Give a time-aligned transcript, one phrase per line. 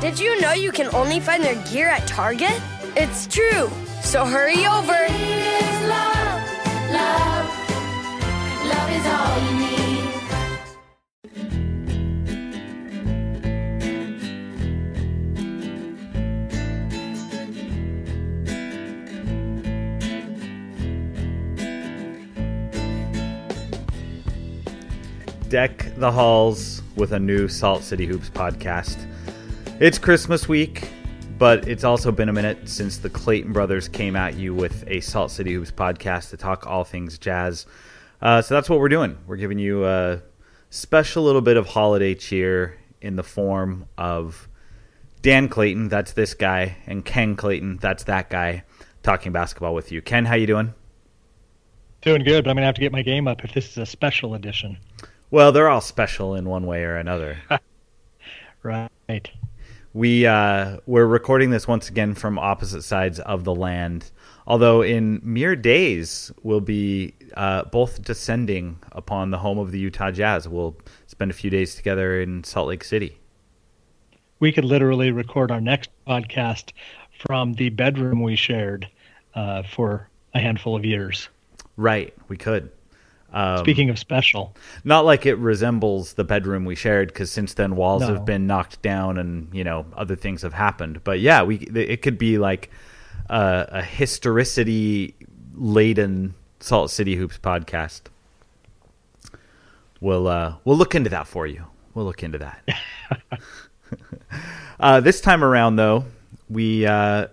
[0.00, 2.60] Did you know you can only find their gear at Target?
[2.96, 3.68] It's true.
[4.02, 4.92] So hurry over.
[5.88, 6.48] Love,
[6.92, 7.48] love,
[8.64, 8.88] love
[25.48, 29.06] deck the halls with a new Salt City Hoops podcast.
[29.80, 30.90] It's Christmas week,
[31.38, 34.98] but it's also been a minute since the Clayton brothers came at you with a
[34.98, 37.64] Salt City Hoops podcast to talk all things jazz.
[38.20, 39.16] Uh, so that's what we're doing.
[39.28, 40.20] We're giving you a
[40.70, 44.48] special little bit of holiday cheer in the form of
[45.22, 48.64] Dan Clayton, that's this guy, and Ken Clayton, that's that guy,
[49.04, 50.02] talking basketball with you.
[50.02, 50.74] Ken, how you doing?
[52.00, 53.86] Doing good, but I'm gonna have to get my game up if this is a
[53.86, 54.76] special edition.
[55.30, 57.38] Well, they're all special in one way or another.
[58.64, 59.30] Right.
[59.94, 64.10] We uh, we're recording this once again from opposite sides of the land.
[64.46, 70.10] Although in mere days we'll be uh, both descending upon the home of the Utah
[70.10, 70.48] Jazz.
[70.48, 70.76] We'll
[71.06, 73.18] spend a few days together in Salt Lake City.
[74.40, 76.72] We could literally record our next podcast
[77.26, 78.88] from the bedroom we shared
[79.34, 81.28] uh, for a handful of years.
[81.76, 82.70] Right, we could.
[83.30, 87.76] Um, Speaking of special, not like it resembles the bedroom we shared because since then
[87.76, 88.14] walls No.
[88.14, 91.04] have been knocked down and you know other things have happened.
[91.04, 92.70] But yeah we it could be like
[93.28, 95.14] a, a historicity
[95.54, 98.02] laden salt city hoops podcast.
[100.00, 101.64] We'll uh we'll look into that for you.
[101.94, 102.62] We'll look into that.
[104.80, 106.04] Uh this time around though
[106.48, 107.26] we uh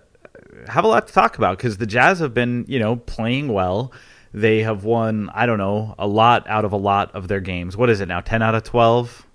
[0.68, 3.92] have a lot to talk about because the jazz have been you know playing well
[4.36, 7.76] they have won i don't know a lot out of a lot of their games
[7.76, 9.26] what is it now 10 out of 12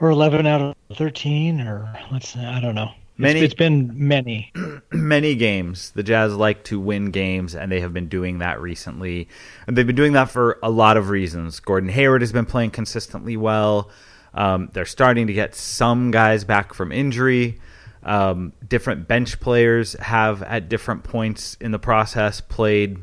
[0.00, 2.84] or 11 out of 13, or let's I don't know.
[2.84, 4.50] It's- Many- it's been many.
[4.92, 5.90] many games.
[5.90, 9.28] The Jazz like to win games, and they have been doing that recently.
[9.66, 11.60] And they've been doing that for a lot of reasons.
[11.60, 13.90] Gordon Hayward has been playing consistently well.
[14.32, 17.60] Um, they're starting to get some guys back from injury.
[18.02, 23.00] Um, different bench players have, at different points in the process, played,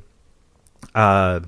[0.98, 1.42] uh,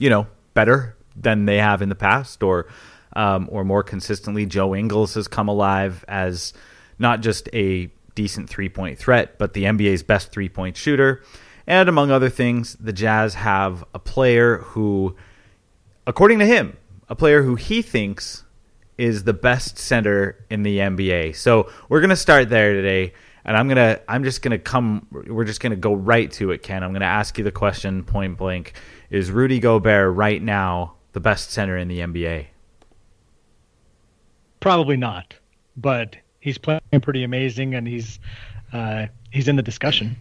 [0.00, 2.66] you know, better than they have in the past, or
[3.14, 4.46] um, or more consistently.
[4.46, 6.52] Joe Ingles has come alive as
[6.98, 11.22] not just a decent three point threat, but the NBA's best three point shooter.
[11.68, 15.16] And among other things, the Jazz have a player who,
[16.06, 16.76] according to him,
[17.08, 18.42] a player who he thinks
[18.98, 21.36] is the best center in the NBA.
[21.36, 23.12] So we're gonna start there today,
[23.46, 25.06] and I'm gonna I'm just gonna come.
[25.10, 26.82] We're just gonna go right to it, Ken.
[26.82, 28.74] I'm gonna ask you the question point blank:
[29.08, 32.46] Is Rudy Gobert right now the best center in the NBA?
[34.60, 35.34] Probably not,
[35.76, 38.18] but he's playing pretty amazing, and he's
[38.72, 40.16] uh, he's in the discussion.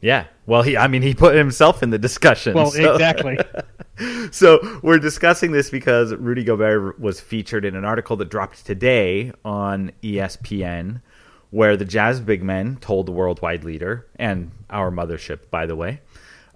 [0.00, 0.24] Yeah.
[0.46, 2.54] Well, he I mean he put himself in the discussion.
[2.54, 3.38] Well, so- exactly.
[4.32, 9.32] so we're discussing this because Rudy Gobert was featured in an article that dropped today
[9.44, 11.02] on ESPN,
[11.50, 16.00] where the Jazz big men told the worldwide leader and our mothership, by the way,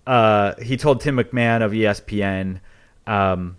[0.07, 2.61] uh, he told Tim McMahon of ESPN,
[3.07, 3.57] um,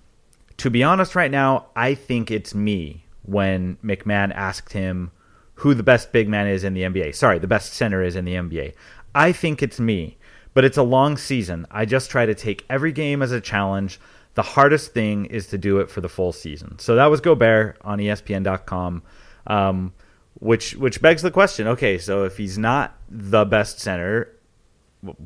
[0.58, 3.02] to be honest, right now, I think it's me.
[3.24, 5.10] When McMahon asked him
[5.56, 8.24] who the best big man is in the NBA, sorry, the best center is in
[8.24, 8.76] the NBA,
[9.16, 10.18] I think it's me
[10.56, 11.68] but it's a long season.
[11.70, 14.00] I just try to take every game as a challenge.
[14.34, 16.80] The hardest thing is to do it for the full season.
[16.80, 19.04] So that was Gobert on ESPN.com,
[19.46, 19.94] um,
[20.40, 21.68] which which begs the question.
[21.68, 24.36] Okay, so if he's not the best center,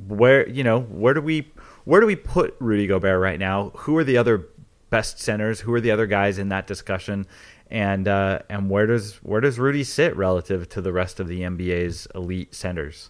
[0.07, 1.51] where you know where do we
[1.85, 3.71] where do we put Rudy Gobert right now?
[3.75, 4.47] Who are the other
[4.89, 5.61] best centers?
[5.61, 7.27] Who are the other guys in that discussion?
[7.71, 11.41] And uh, and where does where does Rudy sit relative to the rest of the
[11.41, 13.09] NBA's elite centers?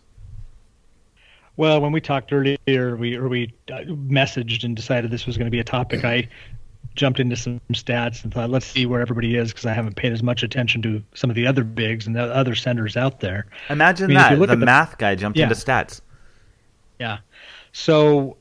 [1.58, 5.48] Well, when we talked earlier, we or we uh, messaged and decided this was going
[5.48, 6.06] to be a topic.
[6.06, 6.30] I
[6.96, 10.12] jumped into some stats and thought, let's see where everybody is because I haven't paid
[10.12, 13.46] as much attention to some of the other bigs and the other centers out there.
[13.70, 15.44] Imagine I mean, that the at the- math guy jumped Yeah.
[15.44, 16.02] into stats.
[17.00, 17.20] Yeah.
[17.72, 18.36] So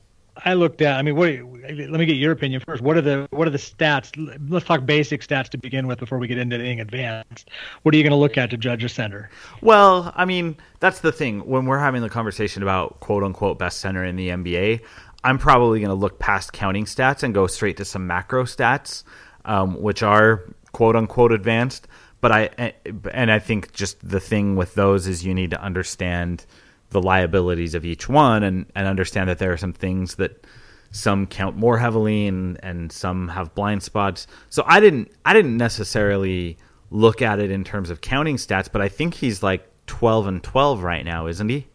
[0.45, 0.97] I looked at.
[0.99, 1.31] I mean, what?
[1.31, 2.81] Let me get your opinion first.
[2.83, 4.11] What are the what are the stats?
[4.49, 7.51] Let's talk basic stats to begin with before we get into anything advanced.
[7.83, 9.31] What are you going to look at to judge a center?
[9.63, 11.41] Well, I mean, that's the thing.
[11.41, 14.81] When we're having the conversation about quote unquote best center in the NBA,
[15.25, 19.05] I'm probably going to look past counting stats and go straight to some macro stats,
[19.45, 21.89] um, which are quote unquote advanced.
[22.21, 22.75] But I
[23.13, 26.45] and I think just the thing with those is you need to understand
[26.91, 30.47] the liabilities of each one and, and understand that there are some things that
[30.91, 34.27] some count more heavily and, and some have blind spots.
[34.51, 36.57] So I didn't I didn't necessarily
[36.91, 40.43] look at it in terms of counting stats, but I think he's like 12 and
[40.43, 41.67] 12 right now, isn't he?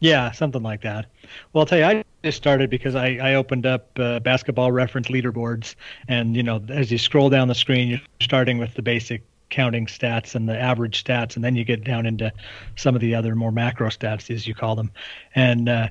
[0.00, 1.06] Yeah, something like that.
[1.52, 5.08] Well, I'll tell you, I just started because I, I opened up uh, basketball reference
[5.08, 5.74] leaderboards,
[6.08, 9.86] and you know, as you scroll down the screen, you're starting with the basic counting
[9.86, 12.32] stats and the average stats, and then you get down into
[12.76, 14.90] some of the other more macro stats, as you call them.
[15.34, 15.88] And uh,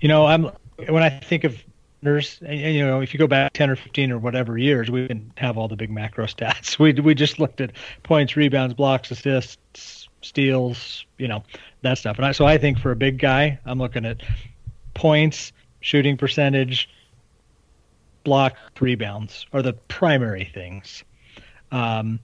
[0.00, 0.50] you know, I'm
[0.88, 1.62] when I think of
[2.00, 4.90] nurse, and, and, you know, if you go back ten or fifteen or whatever years,
[4.90, 6.78] we didn't have all the big macro stats.
[6.78, 7.72] We we just looked at
[8.02, 11.44] points, rebounds, blocks, assists, steals, you know,
[11.82, 12.16] that stuff.
[12.16, 14.22] And I, so I think for a big guy, I'm looking at
[14.94, 16.88] points, shooting percentage,
[18.24, 21.04] block, rebounds are the primary things.
[21.70, 22.20] Um,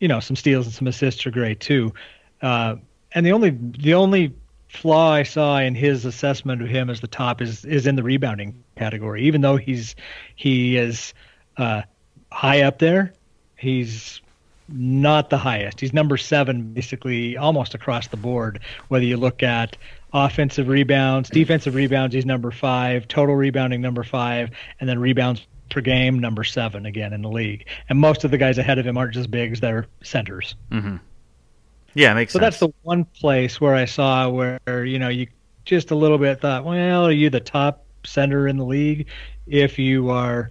[0.00, 1.92] you know, some steals and some assists are great too.
[2.40, 2.76] Uh,
[3.12, 4.34] and the only the only
[4.68, 8.02] flaw I saw in his assessment of him as the top is is in the
[8.02, 9.22] rebounding category.
[9.22, 9.94] Even though he's
[10.34, 11.14] he is
[11.56, 11.82] uh,
[12.32, 13.12] high up there,
[13.56, 14.20] he's
[14.68, 15.80] not the highest.
[15.80, 18.60] He's number seven, basically almost across the board.
[18.88, 19.76] Whether you look at
[20.12, 23.08] offensive rebounds, defensive rebounds, he's number five.
[23.08, 24.50] Total rebounding, number five,
[24.80, 27.66] and then rebounds per game, number seven again in the league.
[27.88, 30.54] And most of the guys ahead of him aren't just bigs; they're centers.
[30.70, 30.96] Mm-hmm.
[31.94, 32.40] Yeah, makes sense.
[32.40, 32.54] so sense.
[32.54, 35.26] that's the one place where I saw where you know you
[35.64, 39.06] just a little bit thought, well, are you the top center in the league
[39.46, 40.50] if you are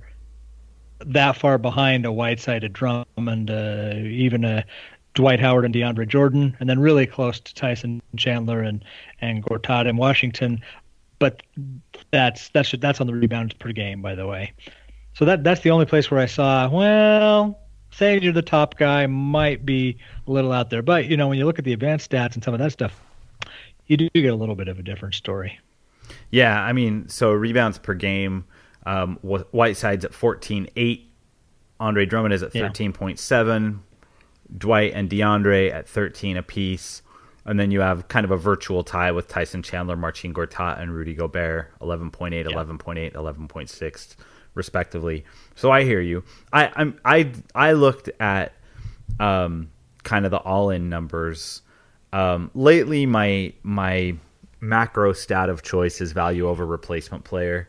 [1.06, 4.66] that far behind a Whiteside, a Drummond, uh, even a
[5.14, 8.84] Dwight Howard and DeAndre Jordan, and then really close to Tyson Chandler and
[9.20, 10.62] and Gortat in Washington.
[11.20, 11.44] But
[12.12, 14.54] that's that's that's on the rebounds per game, by the way.
[15.14, 17.60] So that that's the only place where I saw well,
[17.92, 20.82] saying you're the top guy might be a little out there.
[20.82, 23.00] But you know, when you look at the advanced stats and some of that stuff,
[23.88, 25.60] you do get a little bit of a different story.
[26.30, 28.46] Yeah, I mean, so rebounds per game
[28.86, 31.06] um, Whiteside's at 14.8.
[31.80, 33.80] Andre Drummond is at 13.7.
[34.58, 37.02] Dwight and DeAndre at 13 apiece.
[37.46, 40.94] And then you have kind of a virtual tie with Tyson Chandler, Marcin Gortat, and
[40.94, 42.44] Rudy Gobert, 11.8, yeah.
[42.44, 44.16] 11.8, 11.6,
[44.54, 45.26] respectively.
[45.56, 46.24] So I hear you.
[46.54, 48.54] I I'm, I I looked at
[49.20, 49.72] um,
[50.04, 51.64] kind of the all-in numbers.
[52.14, 54.16] Um, lately, my my
[54.60, 57.68] macro stat of choice is value over replacement player.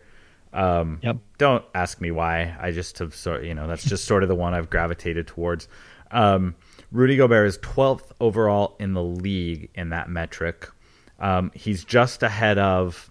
[0.52, 1.16] Um, yep.
[1.38, 2.54] Don't ask me why.
[2.60, 5.68] I just have sort you know that's just sort of the one I've gravitated towards.
[6.10, 6.54] Um,
[6.90, 10.68] Rudy Gobert is 12th overall in the league in that metric.
[11.18, 13.10] Um, he's just ahead of.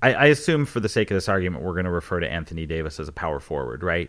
[0.00, 2.66] I, I, assume, for the sake of this argument, we're going to refer to Anthony
[2.66, 4.08] Davis as a power forward, right?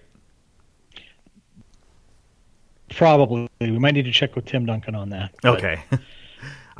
[2.96, 3.50] Probably.
[3.60, 5.34] We might need to check with Tim Duncan on that.
[5.44, 5.82] Okay.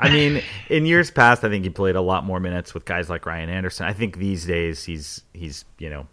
[0.00, 3.10] I mean, in years past, I think he played a lot more minutes with guys
[3.10, 3.86] like Ryan Anderson.
[3.86, 6.06] I think these days he's he's you know,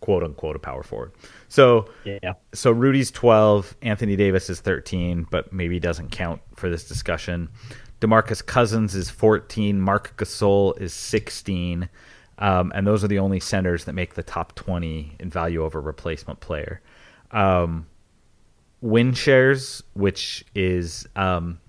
[0.00, 1.12] quote unquote a power forward.
[1.48, 2.34] So yeah.
[2.52, 7.48] So Rudy's twelve, Anthony Davis is thirteen, but maybe doesn't count for this discussion.
[8.00, 11.88] DeMarcus Cousins is fourteen, Marc Gasol is sixteen,
[12.38, 15.80] um, and those are the only centers that make the top twenty in value over
[15.80, 16.80] replacement player.
[17.30, 17.86] Um,
[18.80, 21.60] win shares, which is um,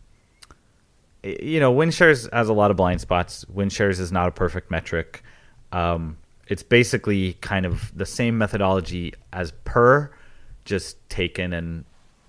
[1.24, 3.46] you know, win shares has a lot of blind spots.
[3.50, 5.24] Win shares is not a perfect metric.
[5.72, 6.18] Um,
[6.48, 10.12] it's basically kind of the same methodology as PER,
[10.66, 11.86] just taken and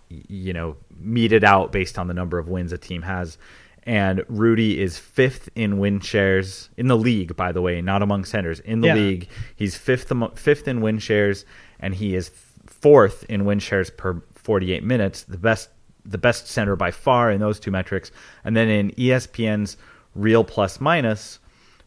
[0.08, 3.38] you know meted out based on the number of wins a team has.
[3.84, 8.24] And Rudy is fifth in win shares in the league, by the way, not among
[8.24, 8.94] centers in the yeah.
[8.94, 9.28] league.
[9.56, 11.46] He's fifth fifth in win shares,
[11.78, 12.30] and he is
[12.66, 15.22] fourth in win shares per 48 minutes.
[15.22, 15.70] The best
[16.04, 18.10] the best center by far in those two metrics.
[18.44, 19.76] And then in ESPN's
[20.14, 21.38] real plus minus,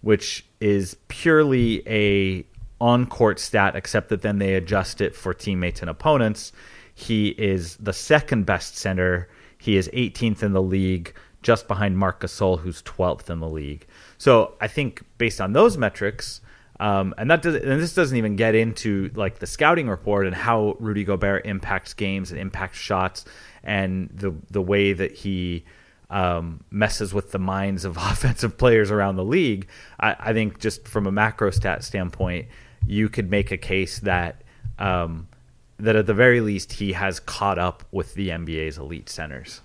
[0.01, 2.46] which is purely a
[2.82, 6.51] on court stat, except that then they adjust it for teammates and opponents.
[6.93, 9.29] He is the second best center.
[9.58, 13.88] He is 18th in the league, just behind Marc Gasol, who's 12th in the league.
[14.17, 16.41] So I think based on those metrics,
[16.79, 20.36] um, and that does, and this doesn't even get into like the scouting report and
[20.36, 23.25] how Rudy Gobert impacts games and impacts shots
[23.63, 25.63] and the the way that he
[26.10, 29.67] um, messes with the minds of offensive players around the league.
[30.00, 32.48] I, I, think just from a macro stat standpoint,
[32.86, 34.43] you could make a case that
[34.77, 35.27] um,
[35.79, 39.62] that at the very least he has caught up with the NBA's elite centers.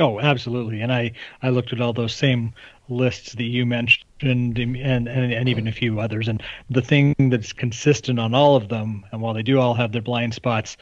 [0.00, 0.80] Oh, absolutely.
[0.80, 2.54] And I, I looked at all those same
[2.88, 6.26] lists that you mentioned and, and, and even a few others.
[6.26, 9.92] And the thing that's consistent on all of them, and while they do all have
[9.92, 10.78] their blind spots,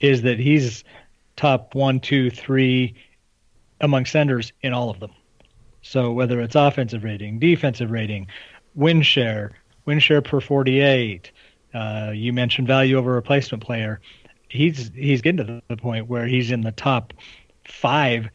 [0.00, 0.84] is that he's
[1.36, 2.94] top one, two, three
[3.80, 5.12] among centers in all of them.
[5.82, 8.26] So whether it's offensive rating, defensive rating,
[8.74, 9.52] win share,
[9.84, 11.30] win share per 48,
[11.74, 14.00] uh, you mentioned value over replacement player.
[14.48, 17.12] he's he's getting to the point where he's in the top
[17.64, 18.28] five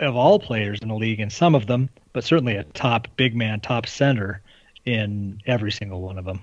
[0.00, 3.34] of all players in the league, and some of them, but certainly a top big
[3.36, 4.42] man, top center
[4.84, 6.40] in every single one of them.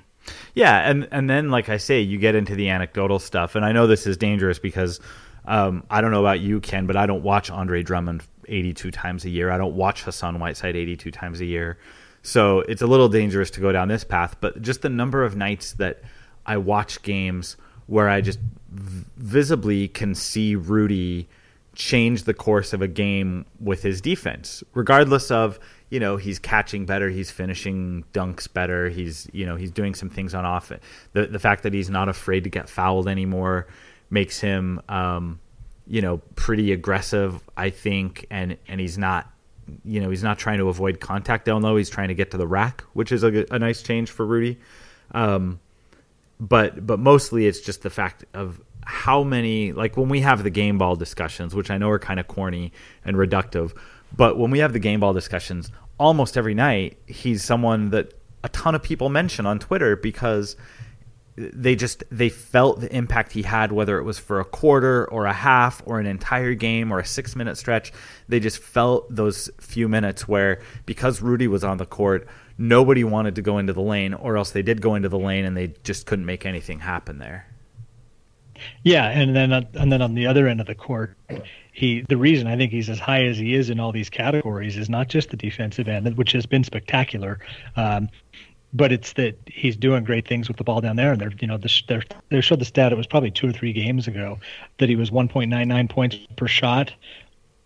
[0.54, 3.72] Yeah, and and then like I say, you get into the anecdotal stuff, and I
[3.72, 5.00] know this is dangerous because
[5.46, 9.26] um, I don't know about you, Ken, but I don't watch Andre Drummond 82 times
[9.26, 9.50] a year.
[9.52, 11.78] I don't watch Hassan Whiteside 82 times a year,
[12.22, 14.36] so it's a little dangerous to go down this path.
[14.42, 16.02] But just the number of nights that
[16.46, 18.40] I watch games where I just
[18.72, 21.28] visibly can see Rudy
[21.74, 25.60] change the course of a game with his defense, regardless of
[25.90, 30.10] you know he's catching better, he's finishing dunks better, he's you know he's doing some
[30.10, 30.84] things on offense.
[31.14, 33.68] The the fact that he's not afraid to get fouled anymore
[34.10, 35.40] makes him um,
[35.88, 39.32] you know pretty aggressive, I think, and and he's not
[39.86, 41.78] you know he's not trying to avoid contact down low.
[41.78, 44.60] He's trying to get to the rack, which is a, a nice change for Rudy.
[45.14, 45.60] Um,
[46.40, 50.50] but but mostly it's just the fact of how many like when we have the
[50.50, 52.72] game ball discussions, which I know are kind of corny
[53.06, 53.76] and reductive,
[54.16, 58.50] but when we have the game ball discussions, almost every night he's someone that a
[58.50, 60.56] ton of people mention on Twitter because
[61.36, 65.26] they just they felt the impact he had whether it was for a quarter or
[65.26, 67.94] a half or an entire game or a 6 minute stretch.
[68.28, 73.36] They just felt those few minutes where because Rudy was on the court nobody wanted
[73.36, 75.74] to go into the lane or else they did go into the lane and they
[75.84, 77.48] just couldn't make anything happen there
[78.84, 81.16] Yeah, and then uh, and then on the other end of the court,
[81.72, 84.78] he the reason I think he's as high as he is in all these categories
[84.78, 87.40] is not just the defensive end, which has been spectacular,
[87.76, 88.10] um,
[88.74, 91.12] but it's that he's doing great things with the ball down there.
[91.12, 93.74] And they're you know they're, they showed the stat it was probably two or three
[93.74, 94.40] games ago
[94.80, 96.94] that he was 1.99 points per shot.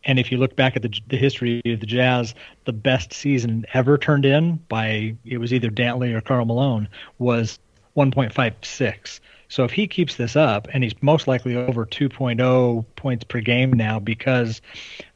[0.07, 2.35] And if you look back at the, the history of the Jazz,
[2.65, 6.87] the best season ever turned in by it was either Dantley or Karl Malone
[7.17, 7.57] was
[7.97, 9.19] 1.56.
[9.49, 13.73] So if he keeps this up, and he's most likely over 2.0 points per game
[13.73, 14.61] now, because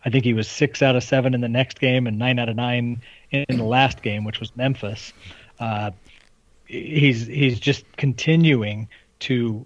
[0.06, 2.50] I think he was six out of seven in the next game and nine out
[2.50, 5.14] of nine in the last game, which was Memphis.
[5.60, 5.92] Uh,
[6.66, 8.88] he's he's just continuing
[9.20, 9.66] to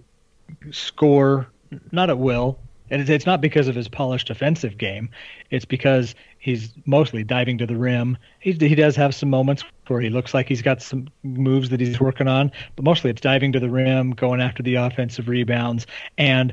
[0.70, 1.48] score,
[1.92, 2.58] not at will,
[2.90, 5.10] and it's, it's not because of his polished offensive game.
[5.50, 6.14] It's because
[6.44, 8.18] he's mostly diving to the rim.
[8.38, 11.80] He, he does have some moments where he looks like he's got some moves that
[11.80, 15.86] he's working on, but mostly it's diving to the rim, going after the offensive rebounds,
[16.18, 16.52] and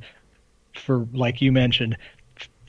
[0.73, 1.97] for like you mentioned,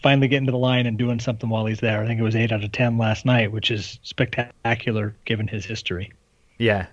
[0.02, 2.02] finally getting to the line and doing something while he's there.
[2.02, 5.64] I think it was eight out of ten last night, which is spectacular given his
[5.64, 6.12] history.
[6.58, 6.86] yeah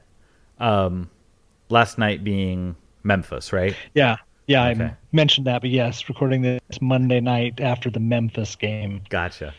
[0.60, 1.10] um,
[1.70, 4.18] last night being Memphis right Yeah.
[4.46, 4.84] Yeah, Okay.
[4.84, 9.02] I mentioned that, but yes, recording this Monday night after the Memphis game.
[9.10, 9.54] Gotcha.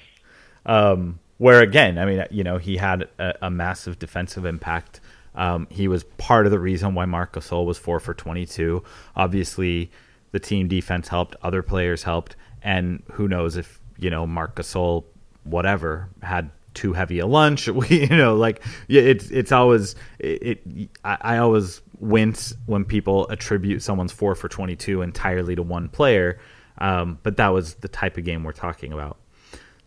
[0.67, 5.01] Um, where again, I mean, you know, he had a, a massive defensive impact.
[5.35, 8.83] Um, he was part of the reason why Marc Gasol was four for 22.
[9.17, 9.91] Obviously,
[10.33, 15.05] the team defense helped, other players helped, and who knows if you know Marc Gasol,
[15.45, 17.69] whatever, had too heavy a lunch.
[17.81, 20.63] We, you know, like it's it's always it.
[20.67, 25.89] it I, I always wince when people attribute someone's four for 22 entirely to one
[25.89, 26.39] player.
[26.79, 29.19] Um, but that was the type of game we're talking about.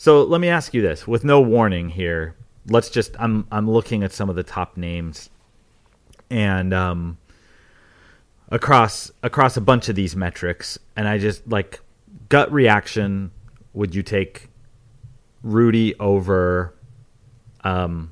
[0.04, 2.36] So let me ask you this, with no warning here.
[2.68, 5.30] Let's just I'm I'm looking at some of the top names,
[6.30, 7.18] and um,
[8.50, 11.80] across across a bunch of these metrics, and I just like
[12.28, 13.32] gut reaction.
[13.72, 14.50] Would you take
[15.42, 16.76] Rudy over?
[17.64, 18.12] Um,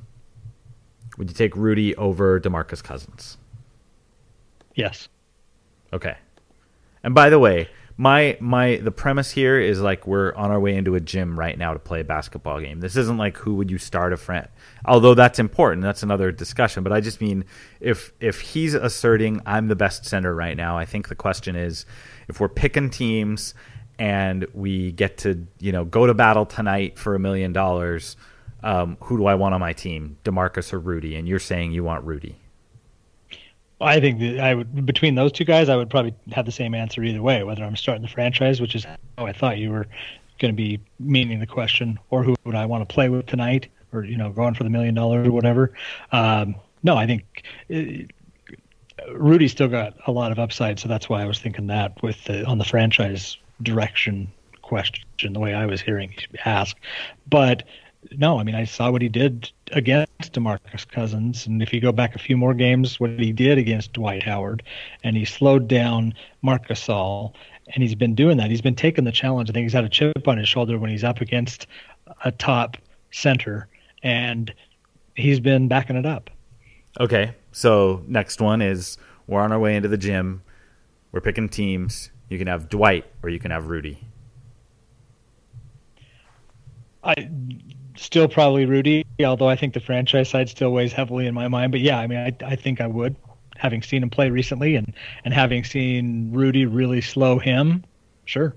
[1.18, 3.38] would you take Rudy over DeMarcus Cousins?
[4.76, 5.10] Yes.
[5.92, 6.16] Okay.
[7.04, 7.68] And by the way,
[8.02, 11.56] my my the premise here is like we're on our way into a gym right
[11.56, 12.80] now to play a basketball game.
[12.80, 14.48] This isn't like who would you start a friend.
[14.86, 16.82] Although that's important, that's another discussion.
[16.82, 17.46] But I just mean
[17.80, 21.86] if if he's asserting I'm the best center right now, I think the question is
[22.28, 23.54] if we're picking teams
[24.00, 28.18] and we get to you know go to battle tonight for a million dollars,
[28.64, 31.18] um, who do I want on my team, DeMarcus or Rudy?
[31.18, 32.41] And you're saying you want Rudy.
[33.82, 36.74] I think that I would between those two guys, I would probably have the same
[36.74, 37.44] answer either way.
[37.44, 39.88] Whether I'm starting the franchise, which is how I thought you were
[40.40, 43.68] going to be meaning the question, or who would I want to play with tonight,
[43.92, 45.74] or you know, going for the million dollars or whatever.
[46.12, 51.22] Um, no, I think uh, Rudy still got a lot of upside, so that's why
[51.22, 55.82] I was thinking that with the, on the franchise direction question, the way I was
[55.82, 56.14] hearing
[56.46, 56.78] asked.
[57.30, 57.64] But
[58.12, 61.92] no, I mean, I saw what he did against DeMarcus Cousins, and if you go
[61.92, 64.64] back a few more games, what he did against Dwight Howard,
[65.04, 67.34] and he slowed down Marc Gasol,
[67.74, 68.50] and he's been doing that.
[68.50, 69.50] He's been taking the challenge.
[69.50, 71.68] I think he's had a chip on his shoulder when he's up against
[72.26, 72.78] a top
[73.12, 73.68] center,
[74.04, 74.54] and
[75.16, 76.30] he's been backing it up.
[77.00, 78.98] Okay, so next one is
[79.28, 80.44] we're on our way into the gym.
[81.12, 82.12] We're picking teams.
[82.30, 84.08] You can have Dwight or you can have Rudy.
[87.04, 87.30] I
[88.02, 91.72] still probably Rudy, although I think the franchise side still weighs heavily in my mind.
[91.72, 93.16] But yeah, I mean, I, I think I would,
[93.56, 94.94] having seen him play recently and,
[95.24, 97.84] and having seen Rudy really slow him.
[98.26, 98.56] Sure.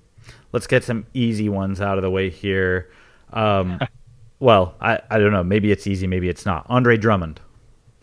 [0.52, 2.90] Let's get some easy ones out of the way here.
[3.32, 3.78] Um,
[4.40, 5.44] well, I, I don't know.
[5.44, 6.66] Maybe it's easy, maybe it's not.
[6.68, 7.40] Andre Drummond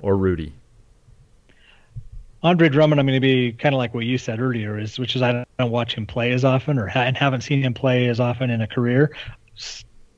[0.02, 0.54] or Rudy.
[2.44, 5.16] Andre Drummond, I'm going to be kind of like what you said earlier, is which
[5.16, 8.08] is I don't watch him play as often, or ha- and haven't seen him play
[8.08, 9.16] as often in a career.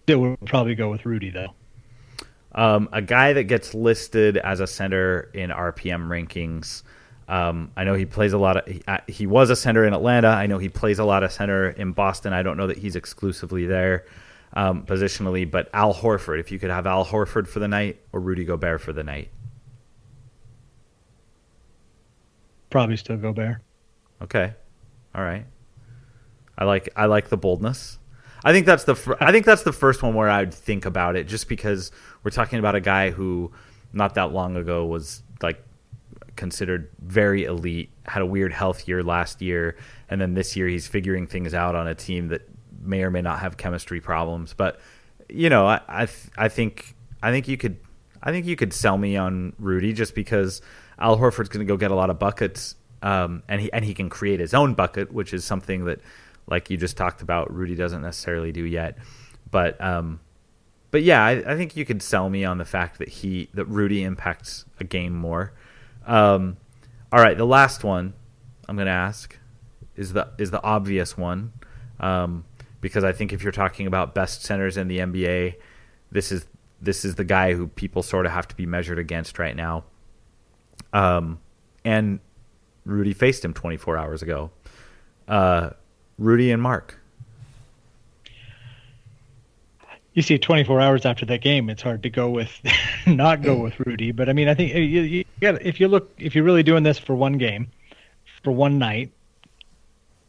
[0.03, 1.53] Still would probably go with Rudy though.
[2.55, 6.83] Um, a guy that gets listed as a center in RPM rankings.
[7.27, 8.67] Um, I know he plays a lot of.
[8.67, 10.27] He, uh, he, was a center in Atlanta.
[10.27, 12.33] I know he plays a lot of center in Boston.
[12.33, 14.05] I don't know that he's exclusively there
[14.53, 16.39] um, positionally, but Al Horford.
[16.39, 19.29] If you could have Al Horford for the night or Rudy Gobert for the night.
[22.69, 23.61] Probably still Gobert.
[24.21, 24.53] Okay,
[25.15, 25.45] all right.
[26.57, 27.99] I like I like the boldness.
[28.43, 31.27] I think that's the I think that's the first one where I'd think about it,
[31.27, 31.91] just because
[32.23, 33.51] we're talking about a guy who
[33.93, 35.63] not that long ago was like
[36.35, 39.77] considered very elite, had a weird health year last year,
[40.09, 42.41] and then this year he's figuring things out on a team that
[42.81, 44.53] may or may not have chemistry problems.
[44.53, 44.79] But
[45.29, 47.77] you know, I I, th- I think I think you could
[48.21, 50.61] I think you could sell me on Rudy just because
[50.99, 53.93] Al Horford's going to go get a lot of buckets, um, and he and he
[53.93, 55.99] can create his own bucket, which is something that,
[56.47, 58.97] like you just talked about, Rudy doesn't necessarily do yet.
[59.49, 60.19] But um,
[60.91, 63.65] but yeah, I, I think you could sell me on the fact that he that
[63.65, 65.53] Rudy impacts a game more.
[66.05, 66.57] Um,
[67.11, 68.13] all right, the last one
[68.67, 69.37] I'm going to ask
[69.95, 71.53] is the is the obvious one
[71.99, 72.45] um,
[72.81, 75.55] because I think if you're talking about best centers in the NBA,
[76.11, 76.45] this is
[76.81, 79.85] this is the guy who people sort of have to be measured against right now.
[80.91, 81.39] Um,
[81.85, 82.19] and
[82.85, 84.51] Rudy faced him 24 hours ago.
[85.27, 85.71] Uh,
[86.17, 86.99] Rudy and Marc.
[90.13, 92.51] You see, 24 hours after that game, it's hard to go with,
[93.07, 94.11] not go with Rudy.
[94.11, 96.83] But I mean, I think you, you got if you look, if you're really doing
[96.83, 97.67] this for one game,
[98.43, 99.11] for one night,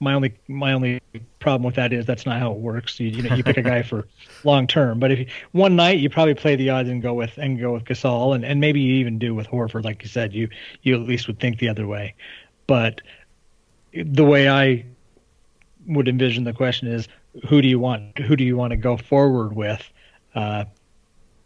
[0.01, 1.01] my only my only
[1.39, 2.99] problem with that is that's not how it works.
[2.99, 4.07] You, you know, you pick a guy for
[4.45, 7.37] long term, but if you, one night you probably play the odds and go with
[7.37, 10.33] and go with Gasol, and, and maybe you even do with Horford, like you said.
[10.33, 10.49] You
[10.83, 12.15] you at least would think the other way,
[12.67, 13.01] but
[13.93, 14.85] the way I
[15.87, 17.09] would envision the question is
[17.49, 19.83] who do you want who do you want to go forward with?
[20.35, 20.65] Uh,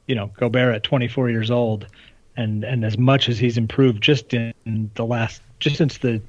[0.06, 1.86] you know, Gobert at 24 years old,
[2.36, 6.20] and and as much as he's improved just in the last just since the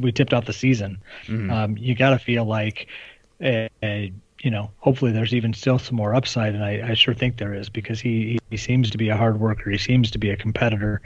[0.00, 1.00] we tipped off the season.
[1.26, 1.50] Mm-hmm.
[1.50, 2.88] Um, you got to feel like,
[3.40, 7.14] a, a, you know, hopefully there's even still some more upside, and I, I sure
[7.14, 9.70] think there is because he he seems to be a hard worker.
[9.70, 11.00] He seems to be a competitor,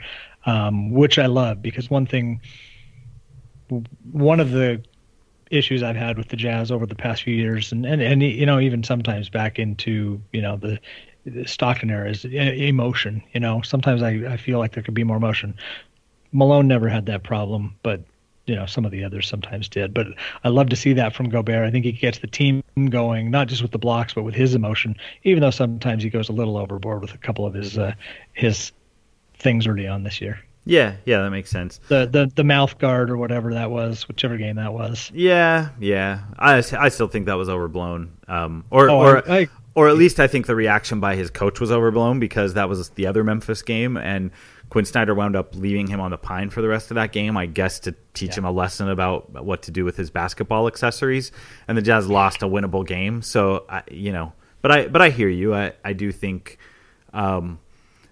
[0.45, 2.41] um, which I love because one thing,
[4.11, 4.83] one of the
[5.51, 8.45] issues I've had with the Jazz over the past few years, and and, and you
[8.45, 10.79] know even sometimes back into you know the,
[11.25, 13.23] the Stockton era is emotion.
[13.33, 15.55] You know sometimes I I feel like there could be more emotion.
[16.31, 18.01] Malone never had that problem, but
[18.45, 19.93] you know some of the others sometimes did.
[19.93, 20.07] But
[20.43, 21.67] I love to see that from Gobert.
[21.67, 24.55] I think he gets the team going, not just with the blocks, but with his
[24.55, 24.95] emotion.
[25.23, 27.93] Even though sometimes he goes a little overboard with a couple of his uh,
[28.33, 28.71] his
[29.35, 30.39] things early on this year.
[30.67, 31.79] Yeah, yeah, that makes sense.
[31.87, 35.11] The the the mouth guard or whatever that was, whichever game that was.
[35.13, 36.21] Yeah, yeah.
[36.37, 38.17] I, I still think that was overblown.
[38.27, 41.29] Um, or oh, or I, I, or at least I think the reaction by his
[41.29, 44.31] coach was overblown because that was the other Memphis game and
[44.69, 47.37] Quin Snyder wound up leaving him on the pine for the rest of that game,
[47.37, 48.39] I guess, to teach yeah.
[48.39, 51.31] him a lesson about what to do with his basketball accessories.
[51.67, 54.33] And the Jazz lost a winnable game, so I, you know.
[54.61, 55.55] But I but I hear you.
[55.55, 56.57] I I do think
[57.13, 57.59] um,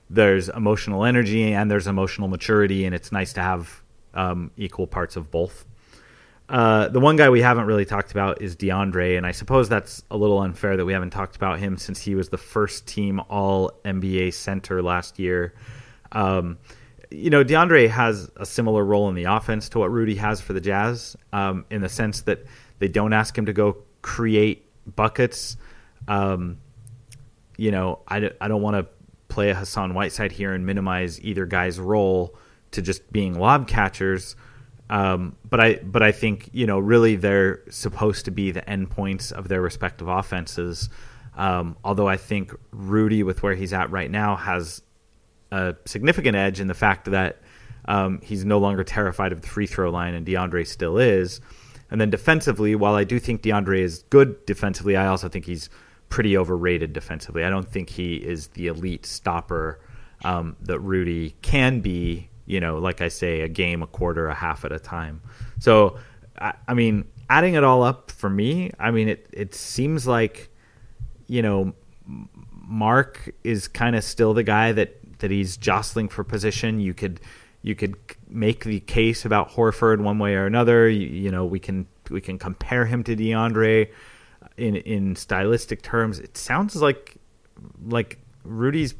[0.09, 3.81] there's emotional energy and there's emotional maturity, and it's nice to have
[4.13, 5.65] um, equal parts of both.
[6.47, 10.03] Uh, the one guy we haven't really talked about is DeAndre, and I suppose that's
[10.11, 13.19] a little unfair that we haven't talked about him since he was the first team
[13.29, 15.55] All NBA center last year.
[16.11, 16.59] Um,
[17.09, 20.53] you know, DeAndre has a similar role in the offense to what Rudy has for
[20.53, 22.45] the Jazz, um, in the sense that
[22.77, 25.57] they don't ask him to go create buckets.
[26.07, 26.59] Um,
[27.57, 28.87] you know, I, I don't want to
[29.36, 32.34] play a Hassan Whiteside here and minimize either guy's role
[32.71, 34.36] to just being lob catchers.
[34.89, 39.32] Um, but I but I think you know really they're supposed to be the endpoints
[39.32, 40.89] of their respective offenses.
[41.36, 44.82] Um, although I think Rudy, with where he's at right now, has
[45.52, 47.41] a significant edge in the fact that
[47.89, 51.41] um, he's no longer terrified of the free throw line, and DeAndre still is.
[51.91, 55.69] And then defensively, while I do think DeAndre is good defensively, I also think he's
[56.09, 57.43] pretty overrated defensively.
[57.43, 59.79] I don't think he is the elite stopper
[60.23, 62.29] um, that Rudy can be.
[62.47, 65.21] You know, like I say, a game, a quarter, a half at a time.
[65.57, 65.97] So,
[66.39, 70.49] I, I mean, adding it all up for me, I mean, it it seems like
[71.27, 71.73] you know
[72.51, 76.79] Marc is kind of still the guy that that he's jostling for position.
[76.79, 77.19] You could
[77.61, 77.95] you could
[78.27, 80.87] make the case about Horford one way or another.
[80.87, 83.89] You, you know, we can we can compare him to DeAndre
[84.57, 86.19] in in stylistic terms.
[86.19, 87.15] It sounds like
[87.85, 88.95] like Rudy's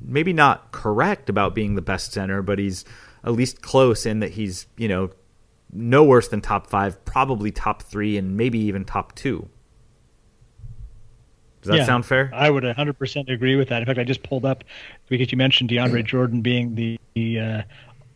[0.00, 2.84] maybe not correct about being the best center, but he's
[3.24, 5.10] at least close in that he's you know
[5.72, 9.48] no worse than top five, probably top three, and maybe even top two.
[11.60, 11.84] Does that Yeah.
[11.84, 12.30] sound fair?
[12.32, 13.82] I would 100% agree with that.
[13.82, 14.64] In fact, I just pulled up
[15.08, 17.62] because you mentioned DeAndre Jordan being the, the uh,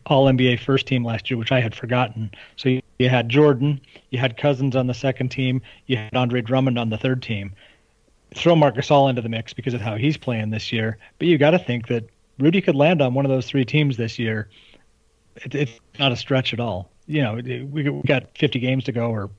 [0.05, 2.31] All NBA first team last year, which I had forgotten.
[2.57, 6.41] So you, you had Jordan, you had Cousins on the second team, you had Andre
[6.41, 7.53] Drummond on the third team.
[8.35, 11.37] Throw Marc Gasol into the mix because of how he's playing this year, but you
[11.37, 14.49] got to think that Rudy could land on one of those three teams this year.
[15.35, 16.89] It, it's not a stretch at all.
[17.05, 19.29] You know, we we got 50 games to go, or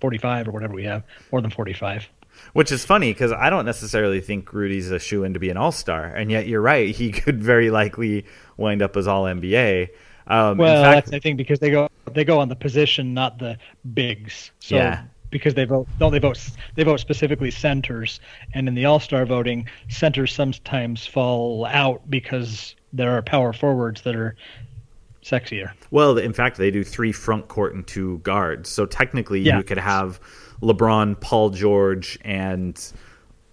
[0.00, 2.08] 45, or whatever we have, more than 45.
[2.52, 5.56] Which is funny because I don't necessarily think Rudy's a shoe in to be an
[5.56, 6.94] all star, and yet you're right.
[6.94, 8.24] He could very likely
[8.56, 9.88] wind up as all NBA.
[10.26, 13.14] Um, Well, in fact, that's I think because they go they go on the position,
[13.14, 13.56] not the
[13.94, 14.50] bigs.
[14.60, 15.02] So Yeah.
[15.30, 16.38] because they vote don't they vote
[16.74, 18.20] they vote specifically centers,
[18.54, 24.02] and in the All Star voting, centers sometimes fall out because there are power forwards
[24.02, 24.34] that are
[25.22, 25.70] sexier.
[25.90, 28.68] Well, in fact, they do three front court and two guards.
[28.70, 29.58] So technically, Yeah.
[29.58, 30.18] you could have
[30.62, 32.80] LeBron, Paul George, and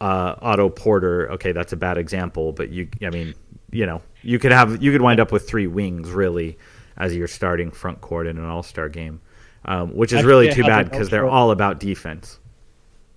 [0.02, 1.32] uh, Otto Porter.
[1.32, 3.34] Okay, that's a bad example, but you, I mean,
[3.72, 6.58] you know, you could have you could wind up with three wings really
[6.98, 9.22] as your starting front court in an All Star game,
[9.66, 12.40] um, which is I really too bad because they're all about defense.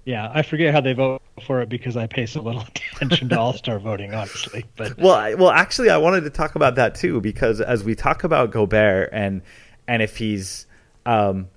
[0.05, 2.65] Yeah, I forget how they vote for it because I pay so little
[2.97, 4.65] attention to All Star voting, honestly.
[4.77, 7.95] But Well, I, well, actually, I wanted to talk about that too because as we
[7.95, 9.43] talk about Gobert and
[9.89, 10.67] and if he's,
[11.05, 11.49] um,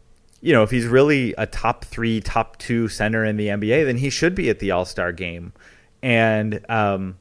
[0.43, 3.95] you know, if he's really a top three, top two center in the NBA, then
[3.95, 5.53] he should be at the All Star game,
[6.01, 7.17] and um,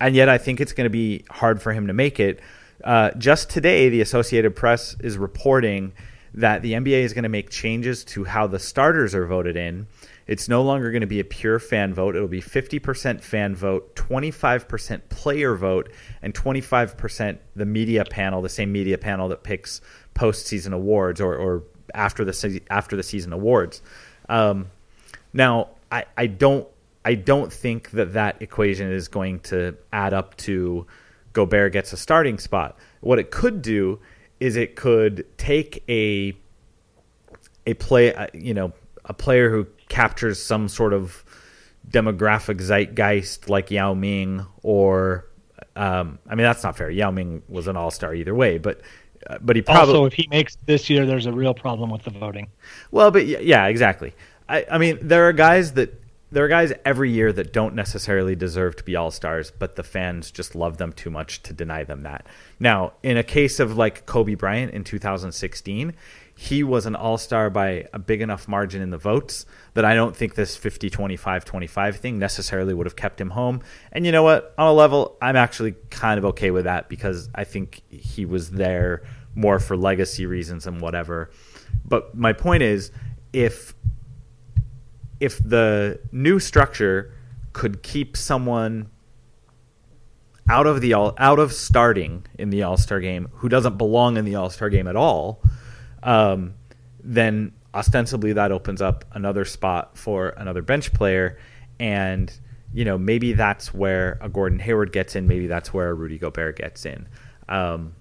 [0.00, 2.40] and yet I think it's going to be hard for him to make it.
[2.82, 5.92] Uh, just today, the Associated Press is reporting
[6.32, 9.86] that the NBA is going to make changes to how the starters are voted in.
[10.26, 12.16] It's no longer going to be a pure fan vote.
[12.16, 18.72] It'll be 50% fan vote, 25% player vote, and 25% the media panel, the same
[18.72, 19.82] media panel that picks
[20.14, 23.82] postseason awards or, or after the se- after the season awards.
[24.28, 24.70] Um,
[25.32, 26.66] now, I, I don't
[27.04, 30.86] I don't think that that equation is going to add up to
[31.32, 32.78] Gobert gets a starting spot.
[33.00, 34.00] What it could do
[34.40, 36.36] is it could take a
[37.66, 38.72] a play uh, you know
[39.04, 41.24] a player who captures some sort of
[41.88, 45.26] demographic zeitgeist like Yao Ming or
[45.74, 46.90] um, I mean that's not fair.
[46.90, 48.80] Yao Ming was an all star either way, but
[49.28, 52.02] Uh, but he probably also, if he makes this year, there's a real problem with
[52.02, 52.48] the voting.
[52.90, 54.12] well, but yeah, exactly.
[54.48, 56.01] I, I mean, there are guys that
[56.32, 59.82] there are guys every year that don't necessarily deserve to be all stars, but the
[59.82, 62.26] fans just love them too much to deny them that.
[62.58, 65.92] Now, in a case of like Kobe Bryant in 2016,
[66.34, 69.94] he was an all star by a big enough margin in the votes that I
[69.94, 73.60] don't think this 50 25 25 thing necessarily would have kept him home.
[73.92, 74.54] And you know what?
[74.56, 78.50] On a level, I'm actually kind of okay with that because I think he was
[78.50, 79.02] there
[79.34, 81.30] more for legacy reasons and whatever.
[81.84, 82.90] But my point is,
[83.34, 83.74] if
[85.22, 87.14] if the new structure
[87.52, 88.90] could keep someone
[90.50, 94.16] out of the all out of starting in the All Star game who doesn't belong
[94.16, 95.40] in the All Star game at all,
[96.02, 96.54] um,
[97.04, 101.38] then ostensibly that opens up another spot for another bench player,
[101.78, 102.36] and
[102.74, 106.18] you know maybe that's where a Gordon Hayward gets in, maybe that's where a Rudy
[106.18, 107.06] Gobert gets in.
[107.48, 107.94] Um,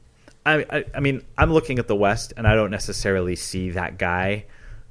[0.43, 3.99] I, I, I mean, I'm looking at the West, and I don't necessarily see that
[3.99, 4.45] guy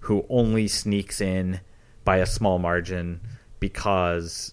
[0.05, 1.61] who only sneaks in
[2.11, 3.21] by a small margin
[3.61, 4.53] because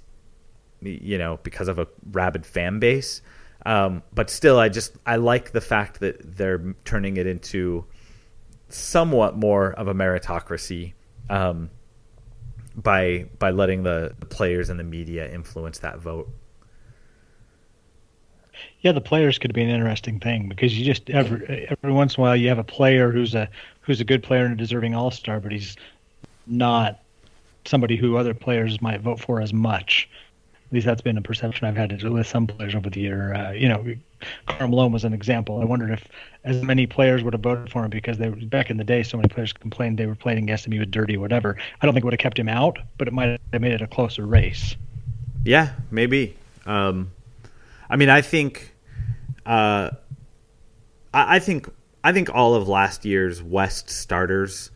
[0.82, 3.24] you know because of a rabid fan base.
[3.66, 7.84] Um, but still, I just I like the fact that they're turning it into
[8.70, 10.94] somewhat more of a meritocracy
[11.32, 11.72] um,
[12.76, 16.30] by by letting the, the players and the media influence that vote.
[18.82, 22.22] Yeah, the players could be an interesting thing because you just every every once in
[22.22, 23.50] a while you have a player who's a
[23.82, 25.76] who's a good player and a deserving All Star, but he's
[26.46, 27.00] not
[27.68, 30.10] somebody who other players might vote for as much.
[30.68, 33.34] At least that's been a perception I've had with some players over the year.
[33.34, 33.86] Uh, you know,
[34.48, 35.62] Karl Malone was an example.
[35.62, 36.06] I wondered if
[36.44, 39.02] as many players would have voted for him because they back in the day.
[39.04, 40.74] So many players complained they were playing against him.
[40.74, 41.58] He was dirty, whatever.
[41.82, 43.82] I don't think it would have kept him out, but it might have made it
[43.82, 44.76] a closer race.
[45.46, 46.36] Yeah, maybe.
[46.66, 47.12] Um,
[47.90, 48.74] I mean, I think,
[49.46, 49.92] uh,
[51.14, 51.70] I, I think,
[52.04, 54.70] I think all of last year's West starters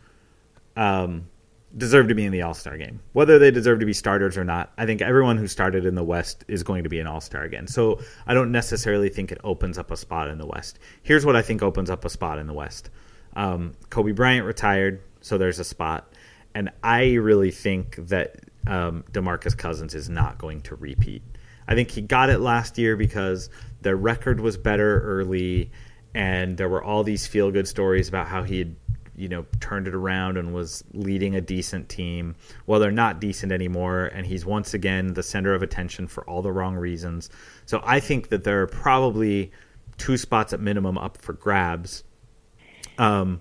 [0.74, 1.28] um,
[1.76, 3.00] deserve to be in the All Star game.
[3.12, 6.04] Whether they deserve to be starters or not, I think everyone who started in the
[6.04, 7.66] West is going to be an All Star again.
[7.66, 10.78] So I don't necessarily think it opens up a spot in the West.
[11.02, 12.90] Here's what I think opens up a spot in the West
[13.34, 16.12] um, Kobe Bryant retired, so there's a spot.
[16.54, 21.22] And I really think that um, DeMarcus Cousins is not going to repeat.
[21.66, 23.48] I think he got it last year because
[23.80, 25.70] their record was better early,
[26.14, 28.76] and there were all these feel good stories about how he had
[29.22, 32.34] you know turned it around and was leading a decent team.
[32.66, 36.42] Well, they're not decent anymore, and he's once again the center of attention for all
[36.42, 37.30] the wrong reasons.
[37.64, 39.52] So I think that there are probably
[39.96, 42.02] two spots at minimum up for grabs.
[42.98, 43.40] Um,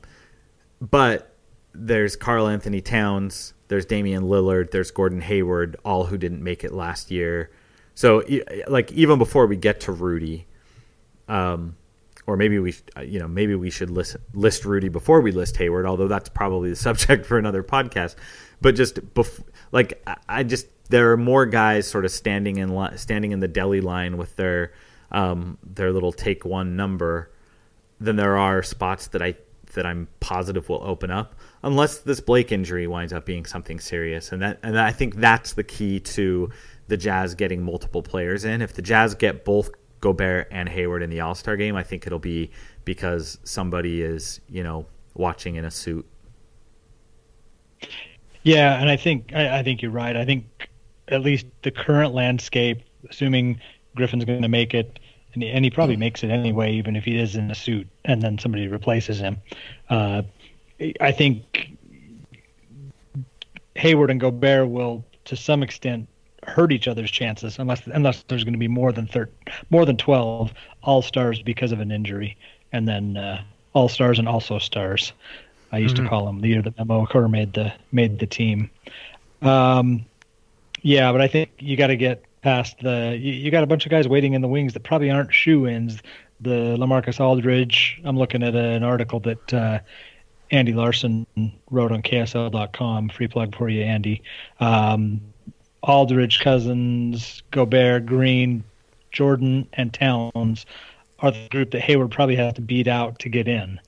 [0.79, 1.35] but
[1.73, 7.09] there's Karl-Anthony Towns, there's Damian Lillard, there's Gordon Hayward, all who didn't make it last
[7.09, 7.49] year.
[7.95, 8.23] So
[8.67, 10.45] like even before we get to Rudy,
[11.27, 11.75] um,
[12.27, 15.85] or maybe we you know maybe we should list list Rudy before we list Hayward,
[15.85, 18.15] although that's probably the subject for another podcast.
[18.61, 22.97] But just bef- like I just there are more guys sort of standing in li-
[22.97, 24.73] standing in the deli line with their
[25.11, 27.31] um, their little take one number
[27.99, 29.35] than there are spots that I
[29.73, 34.31] that I'm positive will open up, unless this Blake injury winds up being something serious.
[34.31, 36.49] And that and I think that's the key to
[36.87, 38.61] the Jazz getting multiple players in.
[38.61, 42.05] If the Jazz get both Gobert and Hayward in the All Star game, I think
[42.05, 42.51] it'll be
[42.83, 46.05] because somebody is you know watching in a suit.
[48.43, 50.15] Yeah, and I think I, I think you're right.
[50.15, 50.69] I think
[51.07, 53.59] at least the current landscape, assuming
[53.95, 54.99] Griffin's going to make it,
[55.33, 57.87] and he, and he probably makes it anyway, even if he is in a suit,
[58.05, 59.37] and then somebody replaces him.
[59.89, 60.23] Uh,
[60.99, 61.77] I think
[63.75, 66.07] Hayward and Gobert will, to some extent,
[66.45, 69.29] hurt each other's chances unless unless there's going to be more than thir-
[69.69, 72.37] more than twelve all stars because of an injury,
[72.71, 75.13] and then uh, all stars and also stars.
[75.71, 76.05] I used mm-hmm.
[76.05, 78.69] to call them the year that Memo Okur made the made the team.
[79.41, 80.05] Um,
[80.81, 83.17] yeah, but I think you got to get past the.
[83.19, 85.67] You, you, got a bunch of guys waiting in the wings that probably aren't shoe
[85.67, 86.01] ins.
[86.41, 88.01] The LaMarcus Aldridge.
[88.03, 89.79] I'm looking at an article that uh,
[90.49, 91.27] Andy Larsen
[91.69, 93.09] wrote on KSL.com.
[93.09, 94.23] Free plug for you, Andy.
[94.59, 95.21] Um,
[95.83, 98.63] Aldridge, Cousins, Gobert, Green,
[99.11, 100.65] Jordan, and Towns
[101.19, 103.79] are the group that Hayward probably has to beat out to get in.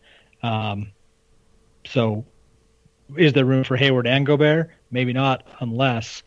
[0.42, 0.92] Um,
[1.86, 2.26] so,
[3.18, 4.72] is there room for Hayward and Gobert?
[4.92, 6.24] Maybe not, unless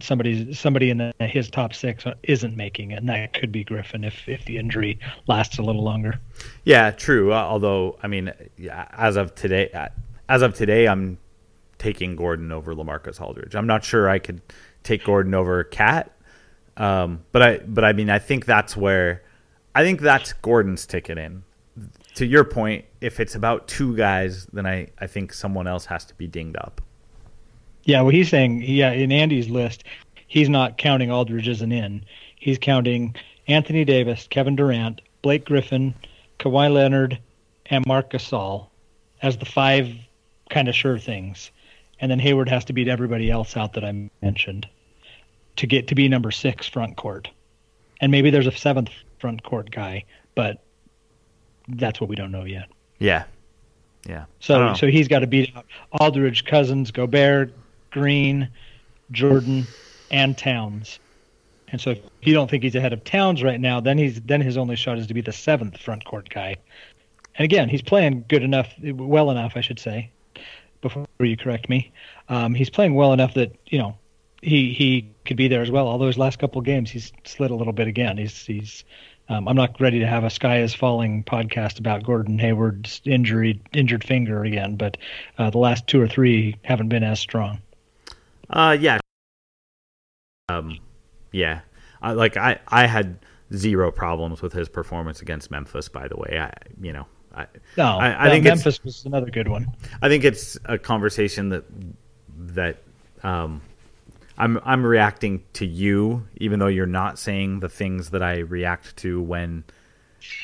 [0.00, 4.04] somebody somebody in the, his top six isn't making it, and that could be Griffin
[4.04, 6.20] if if the injury lasts a little longer.
[6.64, 7.32] Yeah, true.
[7.32, 8.32] Uh, although, I mean,
[8.70, 9.88] as of today,
[10.28, 11.18] as of today, I'm
[11.82, 13.56] taking Gordon over LaMarcus Aldridge.
[13.56, 14.40] I'm not sure I could
[14.84, 16.12] take Gordon over KAT,
[16.76, 19.22] um, but I but I mean I think that's where
[19.74, 21.42] I think that's Gordon's ticket in.
[22.14, 26.04] To your point, if it's about two guys, then I, I think someone else has
[26.04, 26.80] to be dinged up.
[27.84, 29.82] Yeah, well, he's saying, yeah, in Andy's list,
[30.28, 32.04] he's not counting Aldridge as an in.
[32.36, 33.16] He's counting
[33.48, 35.94] Anthony Davis, Kevin Durant, Blake Griffin,
[36.38, 37.18] Kawhi Leonard,
[37.66, 38.66] and Marc Gasol
[39.22, 39.88] as the five
[40.50, 41.50] kind of sure things
[42.02, 44.68] and then Hayward has to beat everybody else out that I mentioned
[45.56, 47.30] to get to be number six front court.
[48.00, 50.60] And maybe there's a seventh front court guy, but
[51.68, 52.68] that's what we don't know yet.
[52.98, 53.24] Yeah.
[54.04, 54.24] Yeah.
[54.40, 57.52] So so he's got to beat out Aldridge, Cousins, Gobert,
[57.92, 58.48] Green,
[59.12, 59.64] Jordan,
[60.10, 60.98] and Towns.
[61.68, 64.40] And so if you don't think he's ahead of Towns right now, then he's then
[64.40, 66.56] his only shot is to be the seventh front court guy.
[67.36, 70.10] And again, he's playing good enough, well enough, I should say,
[70.82, 71.92] before you correct me.
[72.28, 73.96] Um, he's playing well enough that you know
[74.42, 75.88] he he could be there as well.
[75.88, 78.18] Although his last couple games he's slid a little bit again.
[78.18, 78.84] He's he's
[79.28, 83.62] um, I'm not ready to have a sky is falling podcast about Gordon Hayward's injury
[83.72, 84.98] injured finger again, but
[85.38, 87.62] uh, the last two or three haven't been as strong.
[88.50, 88.98] Uh yeah.
[90.48, 90.78] Um
[91.30, 91.60] yeah.
[92.02, 93.18] I, like I I had
[93.54, 96.38] zero problems with his performance against Memphis by the way.
[96.40, 99.66] I you know I, no, I, I think Memphis was another good one.
[100.00, 101.64] I think it's a conversation that
[102.36, 102.78] that
[103.22, 103.62] um,
[104.38, 108.96] I'm I'm reacting to you, even though you're not saying the things that I react
[108.98, 109.64] to when.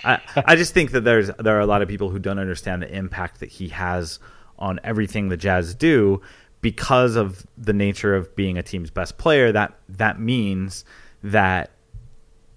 [0.04, 2.82] I I just think that there's there are a lot of people who don't understand
[2.82, 4.18] the impact that he has
[4.58, 6.20] on everything the Jazz do
[6.60, 9.52] because of the nature of being a team's best player.
[9.52, 10.84] That that means
[11.22, 11.70] that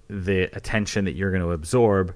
[0.08, 2.16] the attention that you're going to absorb,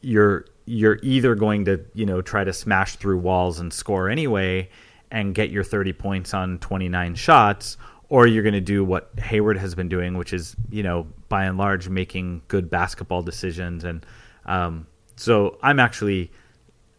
[0.00, 4.68] you're you're either going to you know try to smash through walls and score anyway
[5.10, 7.76] and get your 30 points on 29 shots
[8.10, 11.44] or you're going to do what Hayward has been doing which is you know by
[11.44, 14.04] and large making good basketball decisions and
[14.44, 16.30] um, so I'm actually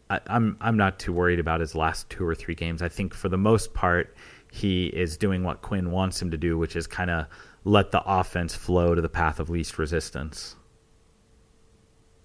[0.10, 2.82] I, I'm I'm not too worried about his last two or three games.
[2.82, 4.16] I think for the most part,
[4.52, 7.28] he is doing what Quin wants him to do, which is kind of
[7.64, 10.56] let the offense flow to the path of least resistance.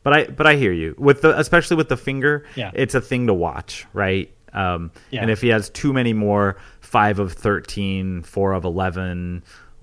[0.04, 2.46] But I but I hear you with the especially with the finger.
[2.54, 2.70] Yeah.
[2.74, 4.30] it's a thing to watch, right?
[4.52, 5.22] Um, Yeah.
[5.22, 9.42] And if he has too many more five of 13, four of eleven,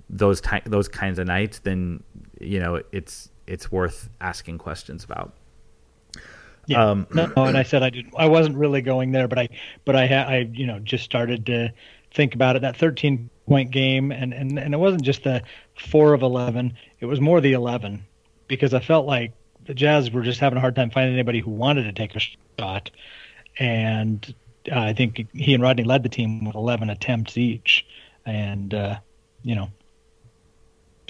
[0.09, 2.01] those ty- those kinds of nights, then
[2.39, 5.33] you know it's it's worth asking questions about.
[6.67, 6.85] Yeah.
[6.91, 8.13] Um, no, and I said I didn't.
[8.17, 9.49] I wasn't really going there, but I,
[9.83, 11.73] but I, ha- I, you know, just started to
[12.13, 12.61] think about it.
[12.61, 15.41] That 13 point game, and and and it wasn't just the
[15.75, 16.73] four of 11.
[16.99, 18.05] It was more the 11,
[18.47, 19.33] because I felt like
[19.65, 22.21] the Jazz were just having a hard time finding anybody who wanted to take a
[22.59, 22.91] shot,
[23.59, 24.33] and
[24.71, 27.85] uh, I think he and Rodney led the team with 11 attempts each,
[28.25, 28.99] and uh,
[29.43, 29.69] you know,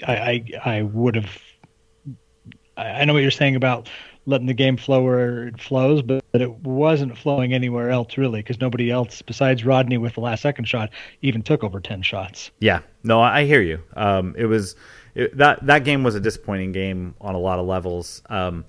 [0.06, 1.38] I I, I would have
[2.76, 3.88] I I know what you're saying about
[4.26, 8.40] letting the game flow where it flows, but, but it wasn't flowing anywhere else really
[8.40, 10.90] because nobody else besides Rodney with the last second shot
[11.22, 12.50] even took over 10 shots.
[12.60, 13.80] Yeah, no, I hear you.
[13.96, 14.76] Um, it was
[15.14, 18.22] it, that that game was a disappointing game on a lot of levels.
[18.28, 18.64] Um,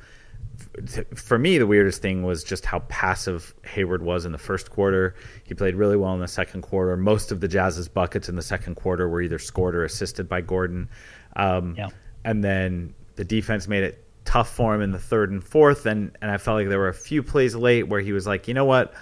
[1.16, 5.16] for me, the weirdest thing was just how passive Hayward was in the first quarter.
[5.44, 6.96] He played really well in the second quarter.
[6.98, 10.42] Most of the Jazz's buckets in the second quarter were either scored or assisted by
[10.42, 10.90] Gordon.
[11.36, 11.90] Um, Yeah.
[12.26, 15.86] And then the defense made it tough for him in the third and fourth.
[15.86, 18.48] And, and I felt like there were a few plays late where he was like,
[18.48, 18.94] you know what?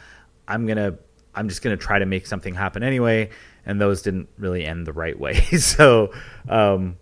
[0.47, 0.97] I'm going to,
[1.35, 3.29] I'm just going to try to make something happen anyway.
[3.65, 5.35] And those didn't really end the right way.
[5.59, 6.11] so,
[6.49, 6.97] um,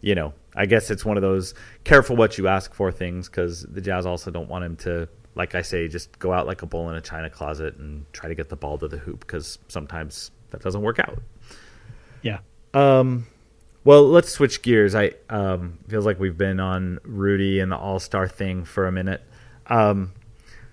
[0.00, 3.62] you know, I guess it's one of those careful what you ask for things because
[3.62, 6.66] the Jazz also don't want him to, like I say, just go out like a
[6.66, 9.58] bull in a china closet and try to get the ball to the hoop because
[9.68, 11.18] sometimes that doesn't work out.
[12.22, 12.38] Yeah.
[12.74, 13.26] Um,
[13.84, 14.94] well, let's switch gears.
[14.94, 18.92] I um, feels like we've been on Rudy and the All Star thing for a
[18.92, 19.22] minute.
[19.66, 20.12] Um,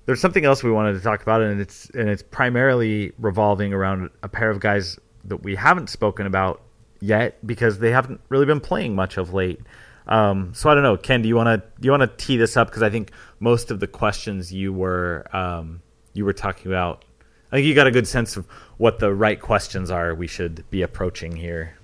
[0.06, 4.10] there's something else we wanted to talk about, and it's and it's primarily revolving around
[4.24, 6.62] a pair of guys that we haven't spoken about
[7.00, 9.60] yet because they haven't really been playing much of late.
[10.08, 11.22] Um, so I don't know, Ken.
[11.22, 13.80] Do you want to you want to tee this up because I think most of
[13.80, 15.82] the questions you were um,
[16.14, 17.04] you were talking about,
[17.52, 18.46] I think you got a good sense of
[18.78, 21.78] what the right questions are we should be approaching here.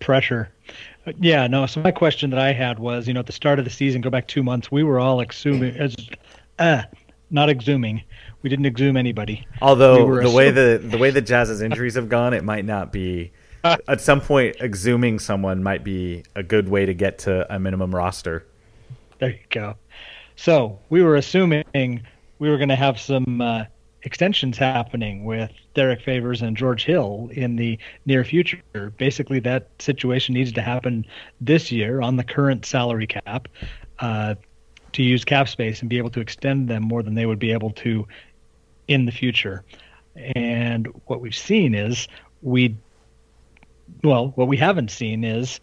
[0.00, 0.50] Pressure.
[1.06, 1.66] Uh, Yeah, no.
[1.66, 4.00] So my question that I had was, you know, at the start of the season,
[4.00, 5.94] go back two months, we were all exhuming, as,
[6.58, 6.82] uh,
[7.30, 8.02] not exhuming.
[8.42, 9.46] We didn't exhume anybody.
[9.60, 12.92] Although We the way the the way the Jazz's injuries have gone, it might not
[12.92, 13.32] be.
[13.64, 17.94] At some point, exhuming someone might be a good way to get to a minimum
[17.94, 18.46] roster.
[19.18, 19.76] There you go.
[20.36, 23.64] So we were assuming we were going to have some uh,
[24.02, 28.62] extensions happening with Derrick Favors and George Hill in the near future.
[28.96, 31.04] Basically, that situation needs to happen
[31.40, 33.48] this year on the current salary cap
[33.98, 34.36] uh,
[34.92, 37.52] to use cap space and be able to extend them more than they would be
[37.52, 38.06] able to
[38.90, 39.62] in the future.
[40.16, 42.08] And what we've seen is
[42.42, 42.76] we,
[44.02, 45.60] well, what we haven't seen is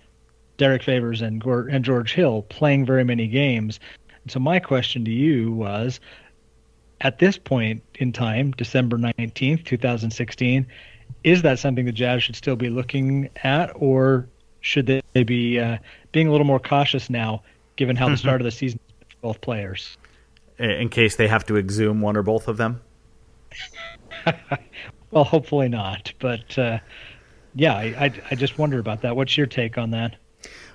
[0.58, 3.80] Derrick Favors and and George Hill playing very many games.
[4.24, 6.00] And so my question to you was,
[7.02, 10.66] at this point in time, December nineteenth, two thousand sixteen,
[11.24, 14.28] is that something the Jazz should still be looking at, or
[14.62, 15.78] should they be uh,
[16.14, 17.44] being a little more cautious now,
[17.76, 19.98] given how the start of the season is for both players?
[20.58, 22.82] in- In case they have to exhume one or both of them.
[25.12, 26.80] Well, hopefully not, but uh,
[27.56, 29.16] yeah, I, I I just wonder about that.
[29.16, 30.18] What's your take on that?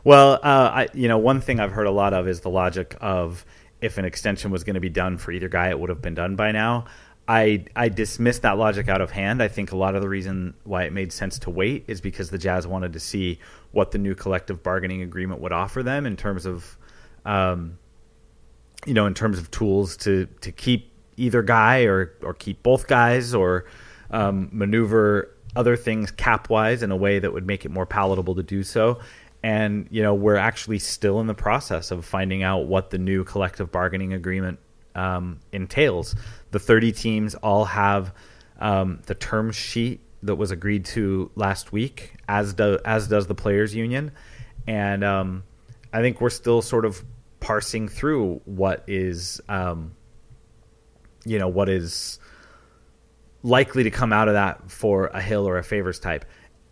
[0.04, 2.96] Well, uh, I, you know, one thing I've heard a lot of is the logic
[3.00, 3.44] of
[3.80, 6.14] if an extension was going to be done for either guy, it would have been
[6.14, 6.86] done by now.
[7.28, 9.42] I I dismiss that logic out of hand.
[9.42, 12.30] I think a lot of the reason why it made sense to wait is because
[12.30, 13.38] the Jazz wanted to see
[13.70, 16.76] what the new collective bargaining agreement would offer them in terms of,
[17.24, 17.78] um,
[18.86, 22.86] you know, in terms of tools to to keep either guy or or keep both
[22.86, 23.66] guys or
[24.10, 28.34] um, maneuver other things cap wise in a way that would make it more palatable
[28.34, 29.00] to do so.
[29.42, 33.24] And you know, we're actually still in the process of finding out what the new
[33.24, 34.58] collective bargaining agreement
[34.94, 36.14] um, entails.
[36.50, 38.14] The 30 teams all have
[38.60, 43.34] um, the term sheet that was agreed to last week, as do as does the
[43.34, 44.12] players' union,
[44.66, 45.42] and um,
[45.92, 47.02] I think we're still sort of
[47.40, 49.92] parsing through what is, um,
[51.24, 52.18] you know, what is
[53.42, 56.24] likely to come out of that for a Hill or a Favors type.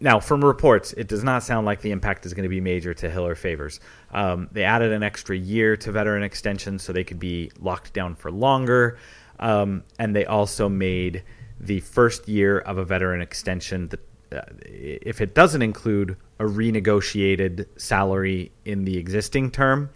[0.03, 2.94] Now, from reports, it does not sound like the impact is going to be major
[2.94, 3.80] to Hill or Favors.
[4.12, 8.14] Um, they added an extra year to veteran extensions so they could be locked down
[8.14, 8.98] for longer.
[9.38, 11.22] Um, and they also made
[11.61, 14.01] the first year of a veteran extension that,
[14.32, 19.90] uh, if it doesn't include a renegotiated salary in the existing term,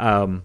[0.00, 0.42] um,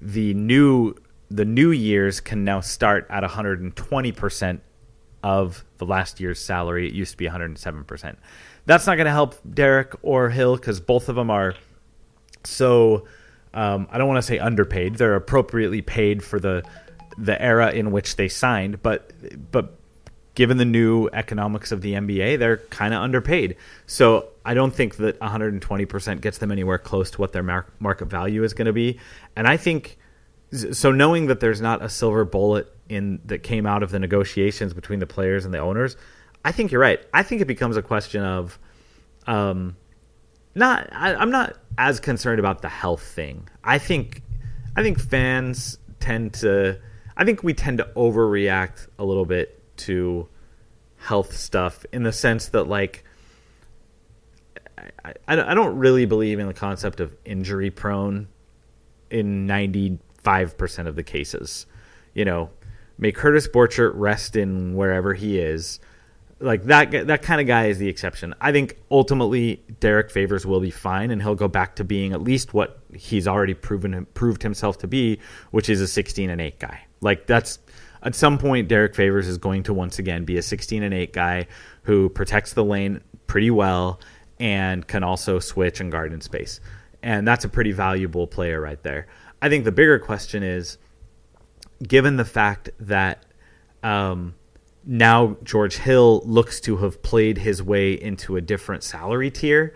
[0.00, 0.94] the new
[1.30, 4.60] the new years can now start at 120%
[5.22, 6.86] of the last year's salary.
[6.86, 8.16] It used to be 107%.
[8.66, 11.54] That's not going to help Derrick or Hill because both of them are
[12.44, 13.06] so.
[13.52, 14.96] Um, I don't want to say underpaid.
[14.96, 16.62] They're appropriately paid for the
[17.16, 19.12] the era in which they signed, but
[19.50, 19.78] but
[20.34, 23.56] given the new economics of the NBA, they're kind of underpaid.
[23.86, 28.06] So I don't think that 120% gets them anywhere close to what their mar- market
[28.06, 28.98] value is going to be.
[29.36, 29.96] And I think
[30.54, 34.72] so knowing that there's not a silver bullet in that came out of the negotiations
[34.72, 35.96] between the players and the owners,
[36.44, 37.00] I think you're right.
[37.12, 38.58] I think it becomes a question of
[39.26, 39.76] um
[40.54, 43.48] not I, I'm not as concerned about the health thing.
[43.62, 44.22] I think
[44.76, 46.78] I think fans tend to
[47.16, 50.28] I think we tend to overreact a little bit to
[50.96, 53.04] health stuff in the sense that like
[55.04, 58.28] I, I, I don't really believe in the concept of injury prone
[59.10, 59.46] in
[60.24, 61.66] 95% of the cases.
[62.14, 62.50] You know,
[62.98, 65.80] may Curtis Borchardt rest in wherever he is.
[66.40, 68.34] Like that that kind of guy is the exception.
[68.40, 72.22] I think ultimately Derrick Favors will be fine and he'll go back to being at
[72.22, 75.20] least what he's already proven proved himself to be,
[75.52, 76.80] which is a 16 and 8 guy.
[77.00, 77.60] Like that's
[78.02, 81.12] at some point Derrick Favors is going to once again be a 16 and 8
[81.12, 81.46] guy
[81.82, 84.00] who protects the lane pretty well
[84.38, 86.60] and can also switch and guard in space.
[87.02, 89.06] And that's a pretty valuable player right there.
[89.44, 90.78] I think the bigger question is
[91.86, 93.26] given the fact that
[93.82, 94.36] um,
[94.86, 99.74] now George Hill looks to have played his way into a different salary tier,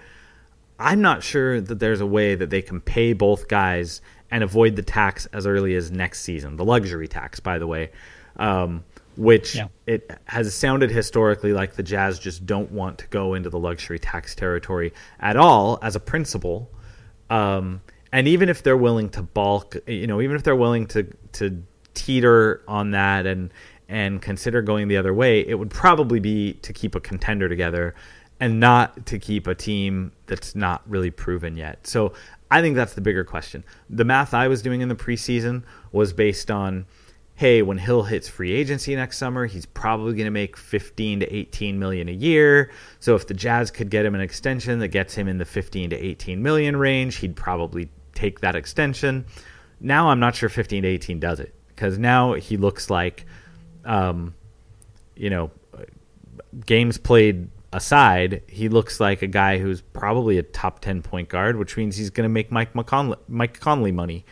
[0.78, 4.00] I'm not sure that there's a way that they can pay both guys
[4.30, 6.56] and avoid the tax as early as next season.
[6.56, 7.90] The luxury tax, by the way,
[8.36, 8.84] um,
[9.18, 9.68] which Yeah.
[9.86, 13.98] it has sounded historically like the Jazz just don't want to go into the luxury
[13.98, 16.70] tax territory at all as a principle.
[17.28, 17.82] Um,
[18.12, 21.62] and even if they're willing to balk, you know, even if they're willing to to
[21.94, 23.52] teeter on that and
[23.88, 27.94] and consider going the other way, it would probably be to keep a contender together
[28.40, 31.86] and not to keep a team that's not really proven yet.
[31.86, 32.12] So
[32.50, 33.64] I think that's the bigger question.
[33.90, 36.86] The math I was doing in the preseason was based on
[37.38, 41.32] hey, when Hill hits free agency next summer, he's probably going to make 15 to
[41.32, 42.72] 18 million a year.
[42.98, 45.90] So if the Jazz could get him an extension that gets him in the 15
[45.90, 49.24] to 18 million range, he'd probably take that extension.
[49.80, 53.26] Now I'm not sure 15 to 18 does it because now he looks like,
[53.84, 54.34] um,
[55.16, 55.50] you know,
[56.66, 61.56] games played aside, he looks like a guy who's probably a top 10 point guard,
[61.56, 64.24] which means he's going to make Mike McConley, Mike Conley money.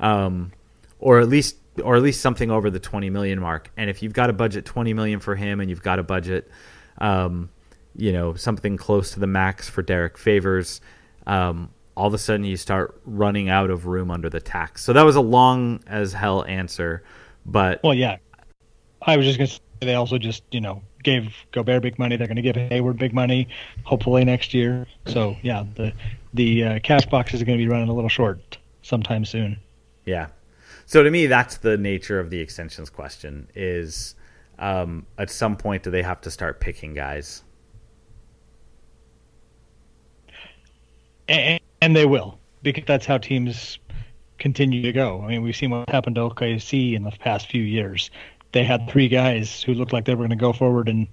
[0.00, 0.52] Um,
[0.98, 3.70] or at least or at least something over the 20 million mark.
[3.76, 6.50] And if you've got a budget 20 million for him and you've got a budget
[6.98, 7.50] um,
[7.96, 10.80] you know, something close to the max for Derrick Favors,
[11.26, 14.82] um, all of a sudden you start running out of room under the tax.
[14.82, 17.02] So that was a long as hell answer,
[17.46, 18.16] but Well, yeah.
[19.02, 22.16] I was just going to say they also just, you know, gave Gobert big money.
[22.16, 23.48] They're going to give Hayward big money,
[23.84, 24.86] hopefully next year.
[25.06, 25.92] So, yeah, the
[26.32, 29.58] the uh, cash box is going to be running a little short sometime soon.
[30.06, 30.28] Yeah.
[30.86, 34.14] So to me, that's the nature of the extensions question: is
[34.58, 37.42] um, at some point do they have to start picking guys?
[41.28, 43.78] And, and they will, because that's how teams
[44.38, 45.20] continue to go.
[45.22, 48.10] I mean, we've seen what happened to OKC in the past few years.
[48.52, 51.08] They had three guys who looked like they were going to go forward and,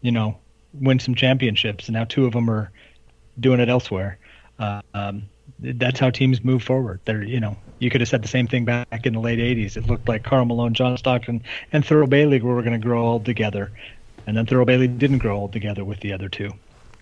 [0.00, 0.38] you know,
[0.72, 2.70] win some championships, and now two of them are
[3.40, 4.18] doing it elsewhere.
[4.60, 5.24] Uh, um,
[5.58, 7.00] that's how teams move forward.
[7.04, 9.76] They're, you know, you could have said the same thing back in the late '80s.
[9.76, 11.42] It looked like Karl Malone, John Stockton,
[11.72, 13.72] and Thurl Bailey were going to grow old together,
[14.28, 16.52] and then Thurl Bailey didn't grow old together with the other two.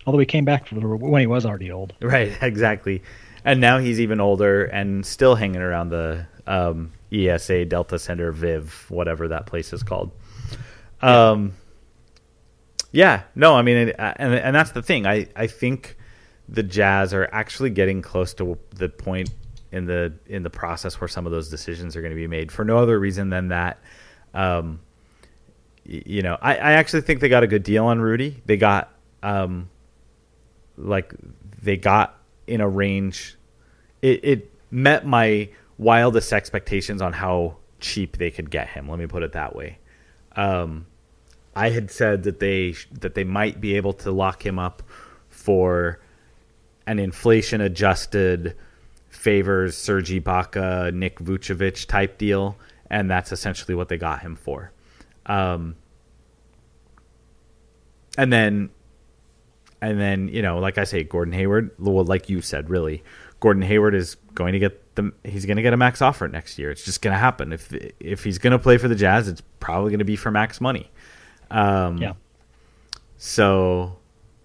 [0.07, 1.93] Although he came back when he was already old.
[2.01, 3.03] Right, exactly.
[3.43, 8.85] And now he's even older and still hanging around the um, ESA Delta Center Viv,
[8.89, 10.11] whatever that place is called.
[11.01, 11.53] Um,
[12.91, 15.05] yeah, no, I mean, and and that's the thing.
[15.05, 15.97] I I think
[16.47, 19.29] the Jazz are actually getting close to the point
[19.73, 22.51] in the in the process where some of those decisions are going to be made
[22.51, 23.79] for no other reason than that.
[24.33, 24.79] Um,
[25.83, 28.41] you know, I, I actually think they got a good deal on Rudy.
[28.45, 29.69] They got um,
[30.77, 31.13] like
[31.61, 33.35] they got in a range.
[34.01, 38.89] It, it met my wildest expectations on how cheap they could get him.
[38.89, 39.79] Let me put it that way.
[40.35, 40.85] Um,
[41.55, 44.83] I had said that they that they might be able to lock him up
[45.29, 45.99] for
[46.85, 48.55] an inflation adjusted
[49.09, 52.57] favors Serge Ibaka, Nick Vucevic type deal,
[52.89, 54.71] and that's essentially what they got him for.
[55.25, 55.75] Um,
[58.17, 58.69] and then,
[59.81, 63.03] and then you know, like I say, Gordon Hayward, well, like you said, really,
[63.39, 66.57] Gordon Hayward is going to get the he's going to get a max offer next
[66.57, 66.71] year.
[66.71, 67.53] It's just going to happen.
[67.53, 70.31] If if he's going to play for the Jazz, it's probably going to be for
[70.31, 70.89] max money.
[71.51, 72.13] Um, Yeah.
[73.17, 73.97] So,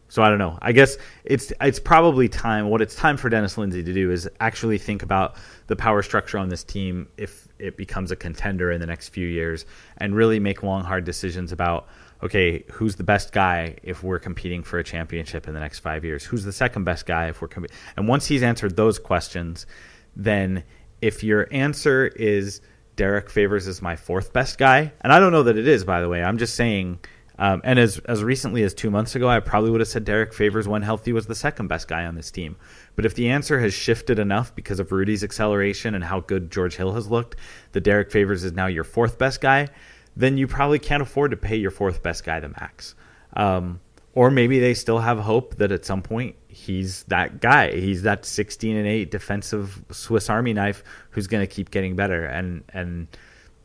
[0.09, 0.59] so I don't know.
[0.63, 2.69] I guess it's it's probably time.
[2.69, 6.39] What it's time for Dennis Lindsay to do is actually think about the power structure
[6.39, 9.67] on this team if it becomes a contender in the next few years,
[9.99, 11.89] and really make long, hard decisions about
[12.23, 16.05] okay, who's the best guy if we're competing for a championship in the next five
[16.05, 16.25] years?
[16.25, 17.77] Who's the second best guy if we're competing?
[17.97, 19.67] And once he's answered those questions,
[20.15, 20.65] then
[21.01, 22.61] if your answer is
[22.97, 26.01] Derrick Favors is my fourth best guy, and I don't know that it is, by
[26.01, 26.23] the way.
[26.23, 27.01] I'm just saying.
[27.39, 30.35] Um, and as as recently as two months ago, I probably would have said Derrick
[30.35, 32.57] Favors, when healthy, was the second best guy on this team.
[32.95, 36.77] But if the answer has shifted enough because of Rudy's acceleration and how good George
[36.77, 37.37] Hill has looked,
[37.73, 39.69] that Derrick Favors is now your fourth best guy,
[40.17, 42.95] then you probably can't afford to pay your fourth best guy the max.
[43.35, 43.81] Um,
[44.15, 47.73] or maybe they still have hope that at some point he's that guy.
[47.73, 52.27] He's that 16 and 8 defensive Swiss Army knife who's going to keep getting better.
[52.27, 53.09] And and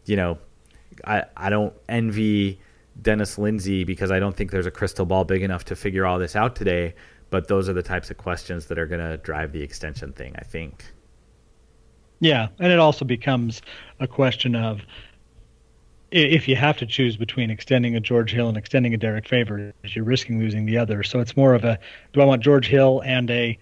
[0.05, 0.37] you know,
[1.05, 2.61] I I don't envy
[3.01, 6.17] Dennis Lindsay because I don't think there's a crystal ball big enough to figure all
[6.17, 6.95] this out today.
[7.29, 10.33] But those are the types of questions that are going to drive the extension thing.
[10.37, 10.85] I think.
[12.19, 13.61] Yeah, and it also becomes
[13.99, 14.81] a question of
[16.11, 19.73] if you have to choose between extending a George Hill and extending a Derrick Favors,
[19.83, 21.03] you're risking losing the other.
[21.03, 21.79] So it's more of a
[22.13, 23.57] do I want George Hill and a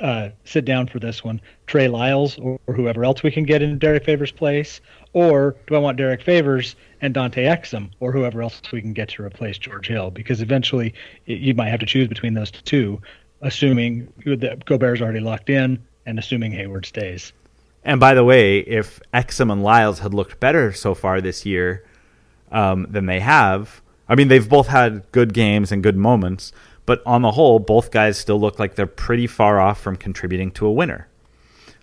[0.00, 3.60] uh, sit down for this one, Trey Lyles or, or whoever else we can get
[3.60, 4.80] in Derrick Favors' place,
[5.12, 9.10] or do I want Derrick Favors and Dante Exum or whoever else we can get
[9.10, 10.10] to replace George Hill?
[10.10, 10.94] Because eventually
[11.28, 13.00] y- you might have to choose between those two,
[13.42, 17.32] assuming that Gobert's already locked in and assuming Hayward stays.
[17.84, 21.84] And by the way, if Exum and Lyles had looked better so far this year
[22.52, 26.52] um, than they have, I mean, they've both had good games and good moments,
[26.84, 30.50] but on the whole, both guys still look like they're pretty far off from contributing
[30.52, 31.08] to a winner.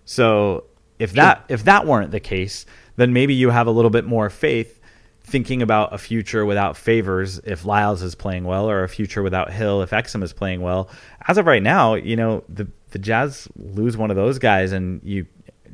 [0.06, 0.66] So
[1.00, 4.30] if that if that weren't the case, then maybe you have a little bit more
[4.30, 4.80] faith
[5.22, 9.52] thinking about a future without favors if Lyles is playing well, or a future without
[9.52, 10.90] Hill if Exum is playing well.
[11.28, 15.02] As of right now, you know the the Jazz lose one of those guys, and
[15.04, 15.26] you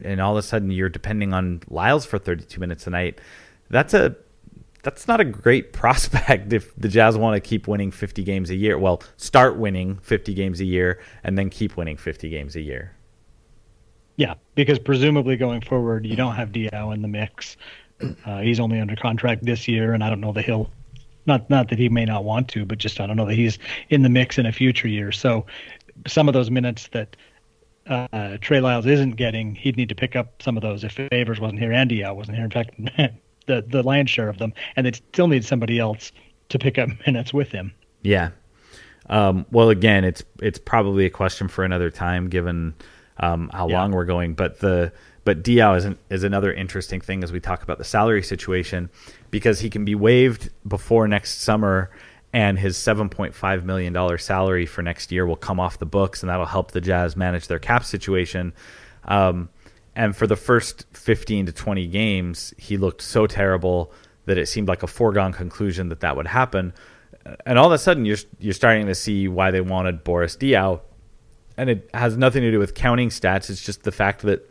[0.04, 3.20] and all of a sudden you're depending on Lyles for 32 minutes a night.
[3.70, 4.16] That's a
[4.84, 8.56] that's not a great prospect if the Jazz want to keep winning 50 games a
[8.56, 8.78] year.
[8.78, 12.96] Well, start winning 50 games a year and then keep winning 50 games a year.
[14.16, 17.58] Yeah, because presumably going forward, you don't have Diaw in the mix.
[18.26, 20.70] Uh, he's only under contract this year, and I don't know that he'll.
[21.26, 23.58] Not not that he may not want to, but just I don't know that he's
[23.90, 25.14] in the mix in a future year.
[25.14, 25.46] So
[26.06, 27.16] some of those minutes that
[27.88, 31.40] uh, Trey Lyles isn't getting, he'd need to pick up some of those if Favors
[31.40, 32.46] wasn't here and Diaw wasn't here.
[32.46, 32.72] In fact,
[33.46, 36.12] the the lion's share of them, and they'd still need somebody else
[36.50, 37.74] to pick up minutes with him.
[38.02, 38.30] Yeah.
[39.10, 42.74] Um, well, again, it's it's probably a question for another time, given
[43.18, 43.80] um, how Yeah.
[43.82, 44.34] long we're going.
[44.34, 44.92] But the
[45.26, 48.90] but Diaw is an, is another interesting thing as we talk about the salary situation
[49.32, 51.90] because he can be waived before next summer,
[52.34, 55.86] and his seven point five million dollar salary for next year will come off the
[55.86, 58.54] books, and that'll help the Jazz manage their cap situation.
[59.06, 59.50] Um,
[59.96, 63.94] and for the first 15 to 20 games, he looked so terrible
[64.26, 66.74] that it seemed like a foregone conclusion that that would happen.
[67.46, 70.82] And all of a sudden, you're you're starting to see why they wanted Boris Diaw,
[71.56, 73.50] and it has nothing to do with counting stats.
[73.50, 74.50] It's just the fact that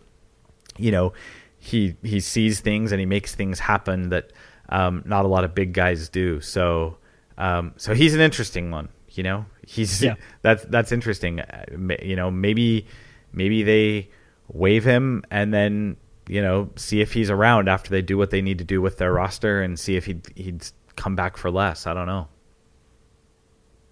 [0.79, 1.13] you know
[1.59, 4.33] he he sees things and he makes things happen that
[4.69, 6.41] um, not a lot of big guys do.
[6.41, 6.97] So
[7.39, 8.89] um, so he's an interesting one.
[9.11, 10.15] You know, he's Yeah.
[10.43, 11.41] that's that's interesting.
[11.41, 11.65] Uh,
[12.03, 12.87] You know, maybe
[13.33, 14.11] maybe they
[14.49, 15.97] waive him and then
[16.29, 18.99] you know see if he's around after they do what they need to do with
[18.99, 20.67] their roster and see if he'd he'd
[20.97, 21.87] come back for less.
[21.87, 22.29] I don't know.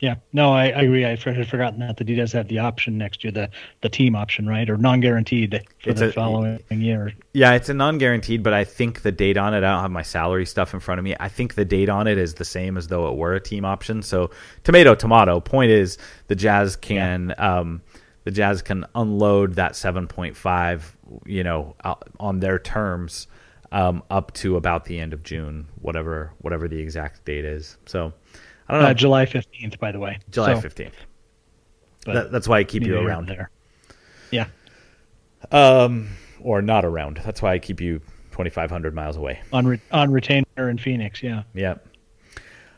[0.01, 1.05] Yeah, no, I, I agree.
[1.05, 3.51] I had forgotten that that he does have the option next year, the
[3.82, 7.12] the team option, right, or non-guaranteed for It's the a- following year.
[7.34, 9.59] Yeah, it's a non-guaranteed, but I think the date on it.
[9.59, 11.14] I don't have my salary stuff in front of me.
[11.20, 13.66] I think the date on it is the same as though it were a team
[13.66, 14.01] option.
[14.03, 14.30] So
[14.64, 15.38] tomato, tomato.
[15.38, 15.98] Point is,
[16.28, 17.82] the Jazz can um,
[18.24, 20.96] the Jazz can unload that seven point five,
[21.26, 23.26] you know, uh, on their terms
[23.70, 27.76] um, up to about the end of June, whatever whatever the exact date is.
[27.84, 28.14] So
[28.71, 28.89] I don't know.
[28.89, 30.18] Uh, July fifteenth, by the way.
[30.31, 30.97] July So, fifteenth.
[32.07, 33.51] That, that's why I keep you around there.
[34.31, 34.47] Yeah,
[35.51, 36.09] um,
[36.41, 37.21] or not around.
[37.25, 38.01] That's why I keep you
[38.31, 39.41] twenty five hundred miles away.
[39.53, 41.23] on re- on retainer in Phoenix.
[41.23, 41.43] Yeah.
[41.55, 41.87] Yep.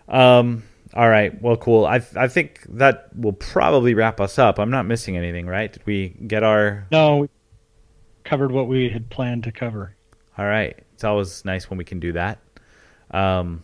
[0.08, 0.64] Um.
[0.94, 1.40] All right.
[1.40, 1.86] Well, cool.
[1.86, 4.58] I I think that will probably wrap us up.
[4.58, 5.72] I'm not missing anything, right?
[5.72, 6.86] Did we get our?
[6.90, 7.28] No, we
[8.24, 9.94] covered what we had planned to cover.
[10.36, 10.78] All right.
[10.94, 12.38] It's always nice when we can do that.
[13.10, 13.62] Um.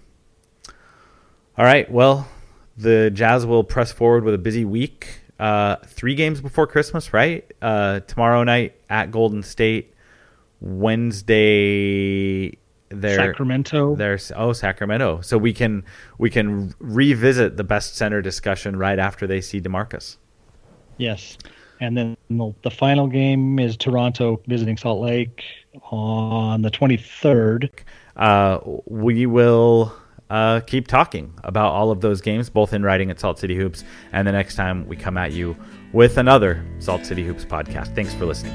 [1.59, 1.91] All right.
[1.91, 2.29] Well,
[2.77, 5.23] the Jazz will press forward with a busy week.
[5.41, 7.45] uh, three games before Christmas, right?
[7.61, 9.95] Uh, tomorrow night at Golden State.
[10.61, 11.79] Wednesday,
[12.89, 13.17] there.
[13.17, 13.95] Sacramento.
[13.97, 15.21] There's oh Sacramento.
[15.21, 15.85] So we can
[16.19, 20.17] we can revisit the best center discussion right after they see DeMarcus.
[20.97, 21.39] Yes.
[21.81, 25.45] And then the, the final game is Toronto visiting Salt Lake
[25.93, 27.71] on the 23rd.
[28.17, 29.93] Uh, we will
[30.31, 33.85] uh, keep talking about all of those games, both in writing at Salt City Hoops,
[34.13, 35.57] and the next time we come at you
[35.93, 37.95] with another Salt City Hoops podcast.
[37.95, 38.55] Thanks for listening.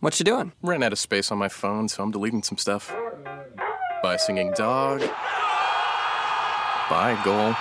[0.00, 0.52] What you doing?
[0.62, 2.94] Ran out of space on my phone, so I'm deleting some stuff.
[4.02, 5.00] Bye, singing dog.
[6.88, 7.54] Bye, goal.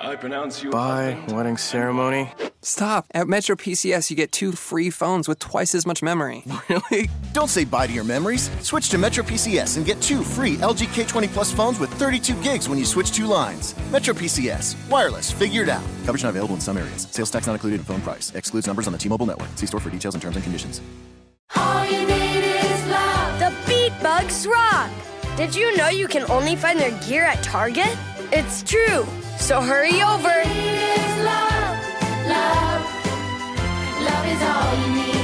[0.00, 0.70] I pronounce you.
[0.70, 2.32] Bye, wedding ceremony.
[2.62, 3.06] Stop!
[3.14, 6.44] At Metro PCS, you get two free phones with twice as much memory.
[6.68, 7.08] Really?
[7.32, 8.50] Don't say bye to your memories.
[8.60, 12.68] Switch to Metro PCS and get two free LG K20 Plus phones with 32 gigs
[12.68, 13.74] when you switch two lines.
[13.90, 14.76] Metro PCS.
[14.90, 15.30] Wireless.
[15.32, 15.82] Figured out.
[16.04, 17.08] Coverage not available in some areas.
[17.10, 18.34] Sales tax not included in phone price.
[18.34, 19.48] Excludes numbers on the T-Mobile network.
[19.54, 20.82] See store for details and terms and conditions.
[21.56, 23.38] All you need is love.
[23.40, 24.90] The Beat Bugs rock!
[25.38, 27.96] Did you know you can only find their gear at Target?
[28.30, 29.06] It's true.
[29.38, 30.28] So hurry over.
[31.24, 31.78] Love,
[32.28, 32.84] love,
[34.04, 35.17] love